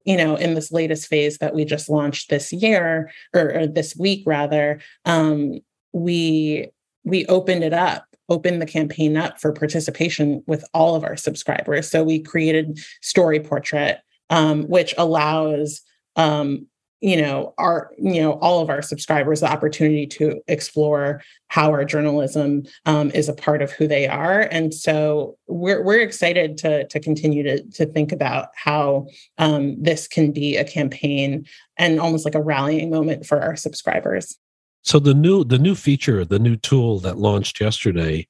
you 0.04 0.16
know, 0.16 0.36
in 0.36 0.54
this 0.54 0.72
latest 0.72 1.06
phase 1.08 1.38
that 1.38 1.54
we 1.54 1.64
just 1.66 1.90
launched 1.90 2.30
this 2.30 2.52
year 2.52 3.10
or, 3.34 3.54
or 3.54 3.66
this 3.66 3.94
week 3.94 4.22
rather, 4.26 4.80
um, 5.04 5.58
we 5.92 6.68
we 7.04 7.26
opened 7.26 7.62
it 7.62 7.72
up 7.72 8.04
opened 8.30 8.60
the 8.60 8.66
campaign 8.66 9.16
up 9.16 9.40
for 9.40 9.52
participation 9.52 10.42
with 10.46 10.62
all 10.74 10.94
of 10.94 11.02
our 11.02 11.16
subscribers. 11.16 11.90
So 11.90 12.04
we 12.04 12.20
created 12.20 12.78
Story 13.00 13.40
Portrait, 13.40 14.00
um, 14.28 14.64
which 14.64 14.94
allows 14.98 15.80
um, 16.16 16.66
you 17.00 17.20
know 17.20 17.54
our 17.58 17.90
you 17.96 18.20
know 18.20 18.32
all 18.40 18.60
of 18.60 18.70
our 18.70 18.82
subscribers 18.82 19.40
the 19.40 19.50
opportunity 19.50 20.06
to 20.06 20.40
explore 20.48 21.22
how 21.48 21.70
our 21.70 21.84
journalism 21.84 22.64
um, 22.86 23.10
is 23.12 23.28
a 23.28 23.34
part 23.34 23.62
of 23.62 23.70
who 23.70 23.86
they 23.86 24.08
are 24.08 24.40
and 24.40 24.74
so 24.74 25.36
we're 25.46 25.82
we're 25.84 26.00
excited 26.00 26.58
to 26.58 26.86
to 26.88 26.98
continue 26.98 27.42
to 27.42 27.62
to 27.70 27.86
think 27.86 28.10
about 28.12 28.48
how 28.54 29.06
um, 29.38 29.80
this 29.80 30.08
can 30.08 30.32
be 30.32 30.56
a 30.56 30.64
campaign 30.64 31.46
and 31.76 32.00
almost 32.00 32.24
like 32.24 32.34
a 32.34 32.42
rallying 32.42 32.90
moment 32.90 33.24
for 33.24 33.40
our 33.40 33.54
subscribers. 33.54 34.36
So 34.82 34.98
the 34.98 35.14
new 35.14 35.44
the 35.44 35.58
new 35.58 35.74
feature 35.74 36.24
the 36.24 36.38
new 36.38 36.56
tool 36.56 36.98
that 37.00 37.18
launched 37.18 37.60
yesterday 37.60 38.26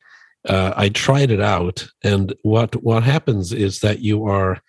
uh, 0.48 0.72
i 0.76 0.88
tried 0.88 1.31
it 1.31 1.40
out 1.40 1.88
and 2.02 2.35
what 2.42 2.74
what 2.83 3.02
happens 3.02 3.52
is 3.52 3.81
that 3.81 4.00
you 4.00 4.24
are 4.24 4.61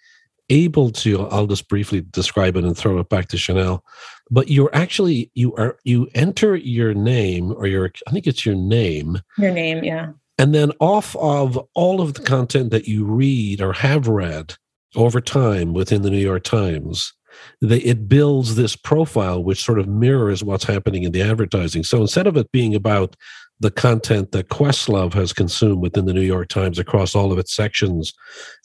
able 0.49 0.89
to 0.89 1.27
i'll 1.27 1.47
just 1.47 1.67
briefly 1.67 2.01
describe 2.11 2.55
it 2.55 2.63
and 2.63 2.77
throw 2.77 2.99
it 2.99 3.09
back 3.09 3.27
to 3.27 3.37
chanel 3.37 3.83
but 4.31 4.49
you're 4.49 4.73
actually 4.73 5.31
you 5.33 5.55
are 5.55 5.77
you 5.83 6.07
enter 6.15 6.55
your 6.55 6.93
name 6.93 7.51
or 7.53 7.67
your 7.67 7.91
i 8.07 8.11
think 8.11 8.27
it's 8.27 8.45
your 8.45 8.55
name. 8.55 9.19
Your 9.37 9.51
name 9.51 9.83
yeah. 9.83 10.11
And 10.37 10.55
then 10.55 10.71
off 10.79 11.17
of 11.17 11.59
all 11.73 11.99
of 11.99 12.13
the 12.13 12.21
content 12.21 12.71
that 12.71 12.87
you 12.87 13.03
read 13.03 13.61
or 13.61 13.73
have 13.73 14.07
read 14.07 14.55
over 14.95 15.19
time 15.19 15.73
within 15.73 16.01
the 16.01 16.09
new 16.09 16.17
york 16.17 16.43
times 16.43 17.13
they, 17.61 17.79
it 17.79 18.07
builds 18.07 18.55
this 18.55 18.75
profile 18.75 19.43
which 19.43 19.63
sort 19.63 19.79
of 19.79 19.87
mirrors 19.87 20.43
what's 20.43 20.63
happening 20.63 21.03
in 21.03 21.11
the 21.11 21.21
advertising. 21.21 21.83
So 21.83 22.01
instead 22.01 22.27
of 22.27 22.37
it 22.37 22.51
being 22.51 22.75
about 22.75 23.15
the 23.59 23.71
content 23.71 24.31
that 24.31 24.49
Questlove 24.49 25.13
has 25.13 25.33
consumed 25.33 25.81
within 25.81 26.05
the 26.05 26.13
New 26.13 26.21
York 26.21 26.47
Times 26.47 26.79
across 26.79 27.15
all 27.15 27.31
of 27.31 27.37
its 27.37 27.53
sections, 27.53 28.13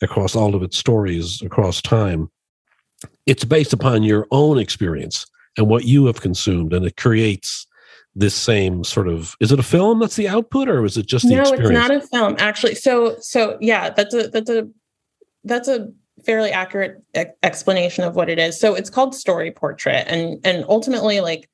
across 0.03 0.37
all 0.37 0.55
of 0.55 0.63
its 0.63 0.77
stories, 0.77 1.43
across 1.43 1.83
time. 1.83 2.31
It's 3.27 3.45
based 3.45 3.73
upon 3.73 4.03
your 4.03 4.27
own 4.31 4.59
experience 4.59 5.27
and 5.57 5.69
what 5.69 5.85
you 5.85 6.07
have 6.07 6.21
consumed, 6.21 6.73
and 6.73 6.87
it 6.87 6.97
creates 6.97 7.67
this 8.17 8.35
same 8.35 8.85
sort 8.85 9.09
of 9.09 9.35
is 9.41 9.51
it 9.51 9.59
a 9.59 9.65
film 9.65 9.99
that's 9.99 10.15
the 10.15 10.29
output 10.29 10.69
or 10.69 10.85
is 10.85 10.97
it 10.97 11.05
just 11.05 11.27
the 11.27 11.35
no 11.35 11.41
experience? 11.41 11.71
it's 11.71 11.73
not 11.73 11.91
a 11.91 12.01
film 12.01 12.37
actually 12.39 12.73
so 12.73 13.17
so 13.19 13.59
yeah 13.61 13.91
that's 13.91 14.15
a 14.15 14.29
that's 14.29 14.49
a 14.49 14.69
that's 15.43 15.67
a 15.67 15.89
fairly 16.25 16.51
accurate 16.51 17.03
e- 17.17 17.25
explanation 17.43 18.05
of 18.05 18.17
what 18.17 18.29
it 18.29 18.39
is. 18.39 18.59
So 18.59 18.75
it's 18.75 18.91
called 18.91 19.15
Story 19.15 19.51
Portrait, 19.51 20.05
and 20.09 20.39
and 20.45 20.65
ultimately, 20.69 21.21
like 21.21 21.49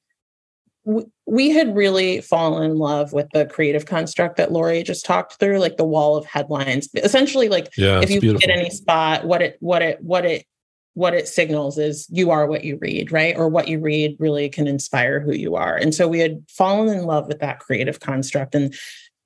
we, 1.26 1.50
had 1.50 1.76
really 1.76 2.20
fallen 2.20 2.70
in 2.70 2.76
love 2.79 3.12
with 3.12 3.29
the 3.33 3.46
creative 3.46 3.87
construct 3.87 4.37
that 4.37 4.53
Laurie 4.53 4.83
just 4.83 5.05
talked 5.05 5.35
through, 5.35 5.59
like 5.59 5.76
the 5.76 5.85
wall 5.85 6.16
of 6.16 6.24
headlines. 6.26 6.88
Essentially, 6.94 7.48
like 7.48 7.68
Yeah, 7.76 8.00
if 8.00 8.11
you 8.11 8.20
beautiful. 8.20 8.46
get 8.46 8.57
any 8.57 8.70
spot, 8.70 9.24
what 9.24 9.42
it 9.42 9.57
what 9.61 9.83
it 9.83 10.03
what 10.03 10.24
it 10.24 10.46
what 10.94 11.14
it 11.14 11.29
signals 11.29 11.79
is 11.79 12.07
you 12.11 12.31
are 12.31 12.46
what 12.46 12.64
you 12.64 12.79
read, 12.81 13.12
right? 13.12 13.37
Or 13.37 13.48
what 13.48 13.68
you 13.68 13.79
read 13.81 14.16
really 14.18 14.48
can 14.48 14.66
inspire 14.66 15.20
who 15.20 15.33
you 15.33 15.55
are. 15.55 15.76
And 15.76 15.94
so 15.94 16.09
we 16.09 16.18
had 16.18 16.44
fallen 16.48 16.88
in 16.88 17.05
love 17.05 17.26
with 17.29 17.38
that 17.40 17.61
creative 17.61 18.00
construct 18.00 18.55
and 18.55 18.74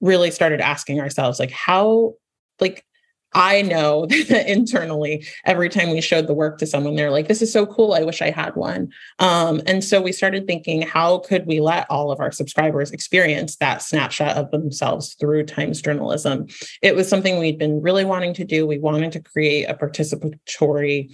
really 0.00 0.30
started 0.30 0.60
asking 0.60 1.00
ourselves, 1.00 1.40
like, 1.40 1.50
how, 1.50 2.14
like, 2.60 2.84
I 3.34 3.62
know 3.62 4.06
that 4.06 4.46
internally, 4.50 5.26
every 5.44 5.68
time 5.68 5.90
we 5.90 6.00
showed 6.00 6.26
the 6.26 6.34
work 6.34 6.58
to 6.58 6.66
someone, 6.66 6.94
they're 6.94 7.10
like, 7.10 7.28
this 7.28 7.42
is 7.42 7.52
so 7.52 7.66
cool. 7.66 7.92
I 7.92 8.02
wish 8.02 8.22
I 8.22 8.30
had 8.30 8.54
one. 8.54 8.90
Um, 9.18 9.60
and 9.66 9.82
so 9.82 10.00
we 10.00 10.12
started 10.12 10.46
thinking, 10.46 10.82
how 10.82 11.18
could 11.18 11.46
we 11.46 11.60
let 11.60 11.86
all 11.90 12.10
of 12.10 12.20
our 12.20 12.32
subscribers 12.32 12.92
experience 12.92 13.56
that 13.56 13.82
snapshot 13.82 14.36
of 14.36 14.50
themselves 14.50 15.14
through 15.14 15.44
Times 15.44 15.82
journalism? 15.82 16.46
It 16.82 16.94
was 16.94 17.08
something 17.08 17.38
we'd 17.38 17.58
been 17.58 17.82
really 17.82 18.04
wanting 18.04 18.34
to 18.34 18.44
do. 18.44 18.66
We 18.66 18.78
wanted 18.78 19.12
to 19.12 19.20
create 19.20 19.64
a 19.64 19.74
participatory 19.74 21.10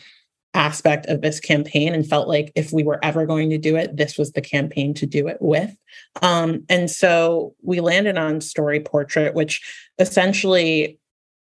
aspect 0.55 1.07
of 1.07 1.21
this 1.21 1.39
campaign 1.39 1.95
and 1.95 2.07
felt 2.07 2.29
like 2.29 2.53
if 2.57 2.73
we 2.73 2.83
were 2.83 2.99
ever 3.05 3.25
going 3.25 3.51
to 3.51 3.59
do 3.59 3.77
it, 3.77 3.97
this 3.97 4.19
was 4.19 4.33
the 4.33 4.41
campaign 4.41 4.93
to 4.95 5.07
do 5.07 5.29
it 5.29 5.39
with. 5.41 5.75
Um, 6.23 6.65
and 6.69 6.91
so 6.91 7.55
we 7.63 7.81
landed 7.81 8.19
on 8.19 8.41
Story 8.41 8.81
Portrait, 8.81 9.35
which 9.35 9.63
essentially 9.99 10.99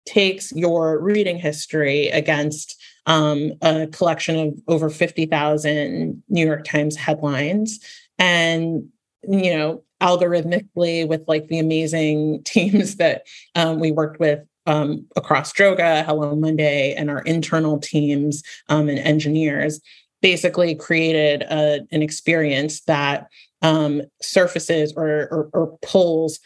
takes 0.09 0.51
your 0.53 0.99
reading 0.99 1.37
history 1.37 2.07
against 2.09 2.81
um, 3.05 3.53
a 3.61 3.85
collection 3.87 4.39
of 4.39 4.53
over 4.67 4.89
50,000 4.89 6.23
New 6.27 6.45
York 6.45 6.63
Times 6.63 6.95
headlines 6.95 7.79
and, 8.17 8.89
you 9.21 9.55
know, 9.55 9.83
algorithmically 10.01 11.07
with 11.07 11.23
like 11.27 11.47
the 11.47 11.59
amazing 11.59 12.41
teams 12.45 12.95
that 12.95 13.27
um, 13.55 13.79
we 13.79 13.91
worked 13.91 14.19
with 14.19 14.39
um, 14.65 15.05
across 15.15 15.53
Droga, 15.53 16.03
Hello 16.03 16.35
Monday, 16.35 16.93
and 16.93 17.09
our 17.11 17.21
internal 17.21 17.79
teams 17.79 18.41
um, 18.67 18.89
and 18.89 18.99
engineers 18.99 19.79
basically 20.21 20.73
created 20.73 21.43
a, 21.43 21.81
an 21.91 22.01
experience 22.01 22.81
that 22.81 23.27
um, 23.61 24.01
surfaces 24.21 24.93
or, 24.97 25.27
or, 25.31 25.49
or 25.53 25.77
pulls 25.83 26.39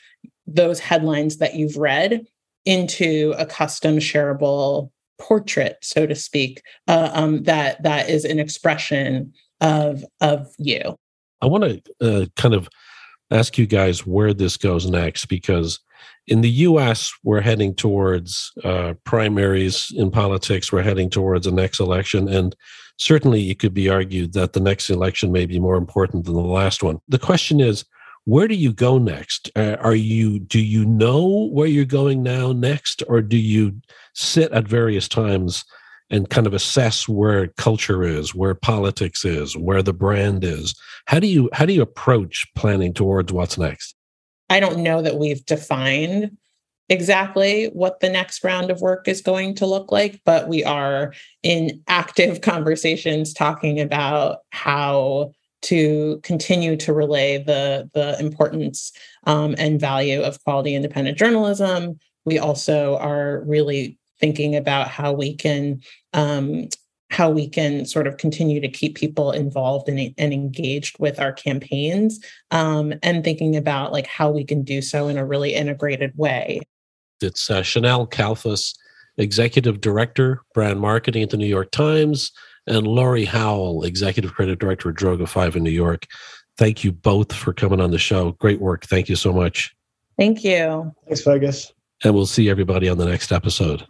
those 0.46 0.80
headlines 0.80 1.38
that 1.38 1.56
you've 1.56 1.78
read 1.78 2.26
into 2.66 3.34
a 3.38 3.46
custom 3.46 3.98
shareable 3.98 4.90
portrait, 5.20 5.78
so 5.82 6.06
to 6.06 6.16
speak, 6.16 6.62
uh, 6.88 7.10
um, 7.14 7.44
that 7.44 7.82
that 7.84 8.10
is 8.10 8.26
an 8.26 8.40
expression 8.40 9.34
of 9.62 10.04
of 10.22 10.54
you. 10.58 10.96
I 11.42 11.46
want 11.46 11.64
to 11.64 11.82
uh, 12.02 12.26
kind 12.36 12.54
of 12.54 12.70
ask 13.32 13.58
you 13.58 13.66
guys 13.66 14.06
where 14.06 14.34
this 14.34 14.58
goes 14.58 14.90
next 14.90 15.26
because 15.26 15.80
in 16.28 16.42
the 16.42 16.50
US, 16.50 17.12
we're 17.24 17.42
heading 17.42 17.76
towards 17.76 18.52
uh, 18.64 18.94
primaries 19.04 19.92
in 19.96 20.12
politics. 20.12 20.72
We're 20.72 20.84
heading 20.84 21.10
towards 21.10 21.46
the 21.46 21.52
next 21.52 21.80
election. 21.80 22.30
And 22.30 22.56
certainly 22.98 23.50
it 23.50 23.60
could 23.60 23.74
be 23.74 23.90
argued 23.90 24.34
that 24.34 24.54
the 24.54 24.60
next 24.60 24.90
election 24.90 25.32
may 25.32 25.46
be 25.46 25.60
more 25.60 25.76
important 25.76 26.26
than 26.26 26.36
the 26.36 26.42
last 26.42 26.84
one. 26.84 27.00
The 27.10 27.20
question 27.20 27.60
is, 27.60 27.84
where 28.26 28.48
do 28.48 28.56
you 28.56 28.72
go 28.72 28.98
next? 28.98 29.50
Uh, 29.56 29.76
are 29.80 29.96
you 29.96 30.40
do 30.40 30.60
you 30.60 30.86
know 30.86 31.50
where 31.52 31.68
you're 31.68 31.86
going 31.86 32.24
now 32.24 32.52
next, 32.52 33.04
or 33.08 33.22
do 33.22 33.38
you 33.38 33.80
sit 34.14 34.52
at 34.52 34.68
various 34.68 35.08
times 35.08 35.66
and 36.10 36.30
kind 36.30 36.48
of 36.48 36.54
assess 36.54 37.08
where 37.08 37.48
culture 37.48 38.04
is, 38.04 38.36
where 38.36 38.54
politics 38.54 39.26
is, 39.26 39.58
where 39.58 39.82
the 39.82 39.94
brand 39.94 40.44
is? 40.44 40.76
How 41.06 41.20
do 41.20 41.28
you 41.28 41.50
how 41.54 41.66
do 41.66 41.74
you 41.74 41.82
approach 41.82 42.46
planning 42.56 42.94
towards 42.94 43.34
what's 43.34 43.58
next? 43.58 43.96
I 44.50 44.60
don't 44.60 44.80
know 44.80 45.02
that 45.02 45.18
we've 45.18 45.46
defined 45.46 46.38
exactly 46.90 47.68
what 47.74 48.00
the 48.00 48.10
next 48.10 48.44
round 48.44 48.70
of 48.70 48.82
work 48.82 49.08
is 49.08 49.22
going 49.22 49.56
to 49.56 49.66
look 49.66 49.92
like, 49.92 50.22
but 50.26 50.48
we 50.48 50.64
are 50.64 51.14
in 51.42 51.82
active 51.88 52.42
conversations 52.42 53.34
talking 53.34 53.82
about 53.82 54.40
how 54.52 55.32
to 55.64 56.20
continue 56.24 56.76
to 56.78 56.94
relay 56.94 57.44
the 57.44 57.90
the 57.94 58.18
importance 58.20 58.92
um, 59.26 59.56
and 59.58 59.80
value 59.80 60.22
of 60.22 60.44
quality 60.44 60.76
independent 60.76 61.18
journalism. 61.18 61.98
We 62.26 62.40
also 62.40 62.98
are 62.98 63.42
really 63.46 63.98
thinking 64.20 64.56
about 64.56 64.88
how 64.88 65.12
we 65.12 65.36
can 65.36 65.82
um, 66.14 66.68
how 67.14 67.30
we 67.30 67.48
can 67.48 67.86
sort 67.86 68.08
of 68.08 68.18
continue 68.18 68.60
to 68.60 68.68
keep 68.68 68.96
people 68.96 69.32
involved 69.32 69.88
and, 69.88 70.14
and 70.18 70.34
engaged 70.34 70.98
with 70.98 71.20
our 71.20 71.32
campaigns 71.32 72.20
um, 72.50 72.94
and 73.04 73.24
thinking 73.24 73.56
about 73.56 73.92
like 73.92 74.08
how 74.08 74.32
we 74.32 74.44
can 74.44 74.64
do 74.64 74.82
so 74.82 75.08
in 75.08 75.18
a 75.18 75.26
really 75.26 75.54
integrated 75.54 76.12
way 76.18 76.60
it's 77.22 77.50
uh, 77.52 77.62
chanel 77.62 78.08
kalfas 78.08 78.76
executive 79.18 79.80
director 79.80 80.42
brand 80.56 80.80
marketing 80.80 81.22
at 81.22 81.30
the 81.30 81.38
new 81.38 81.46
york 81.46 81.70
times 81.70 82.32
and 82.68 82.88
laurie 82.88 83.26
howell 83.26 83.84
executive 83.84 84.34
creative 84.34 84.60
director 84.60 84.90
at 84.90 84.96
droga 84.96 85.28
5 85.28 85.56
in 85.56 85.64
new 85.64 85.70
york. 85.70 86.06
Thank 86.58 86.84
you 86.84 86.92
both 86.92 87.34
for 87.34 87.52
coming 87.52 87.82
on 87.82 87.90
the 87.90 87.98
show. 87.98 88.34
Great 88.34 88.62
work. 88.62 88.86
Thank 88.86 89.10
you 89.10 89.16
so 89.16 89.34
much. 89.34 89.76
Thank 90.20 90.44
you. 90.44 90.94
Thanks 91.06 91.24
fergus. 91.24 91.74
And 92.04 92.14
we'll 92.14 92.28
see 92.28 92.50
everybody 92.50 92.90
on 92.90 92.98
the 92.98 93.06
next 93.06 93.32
episode 93.32 93.88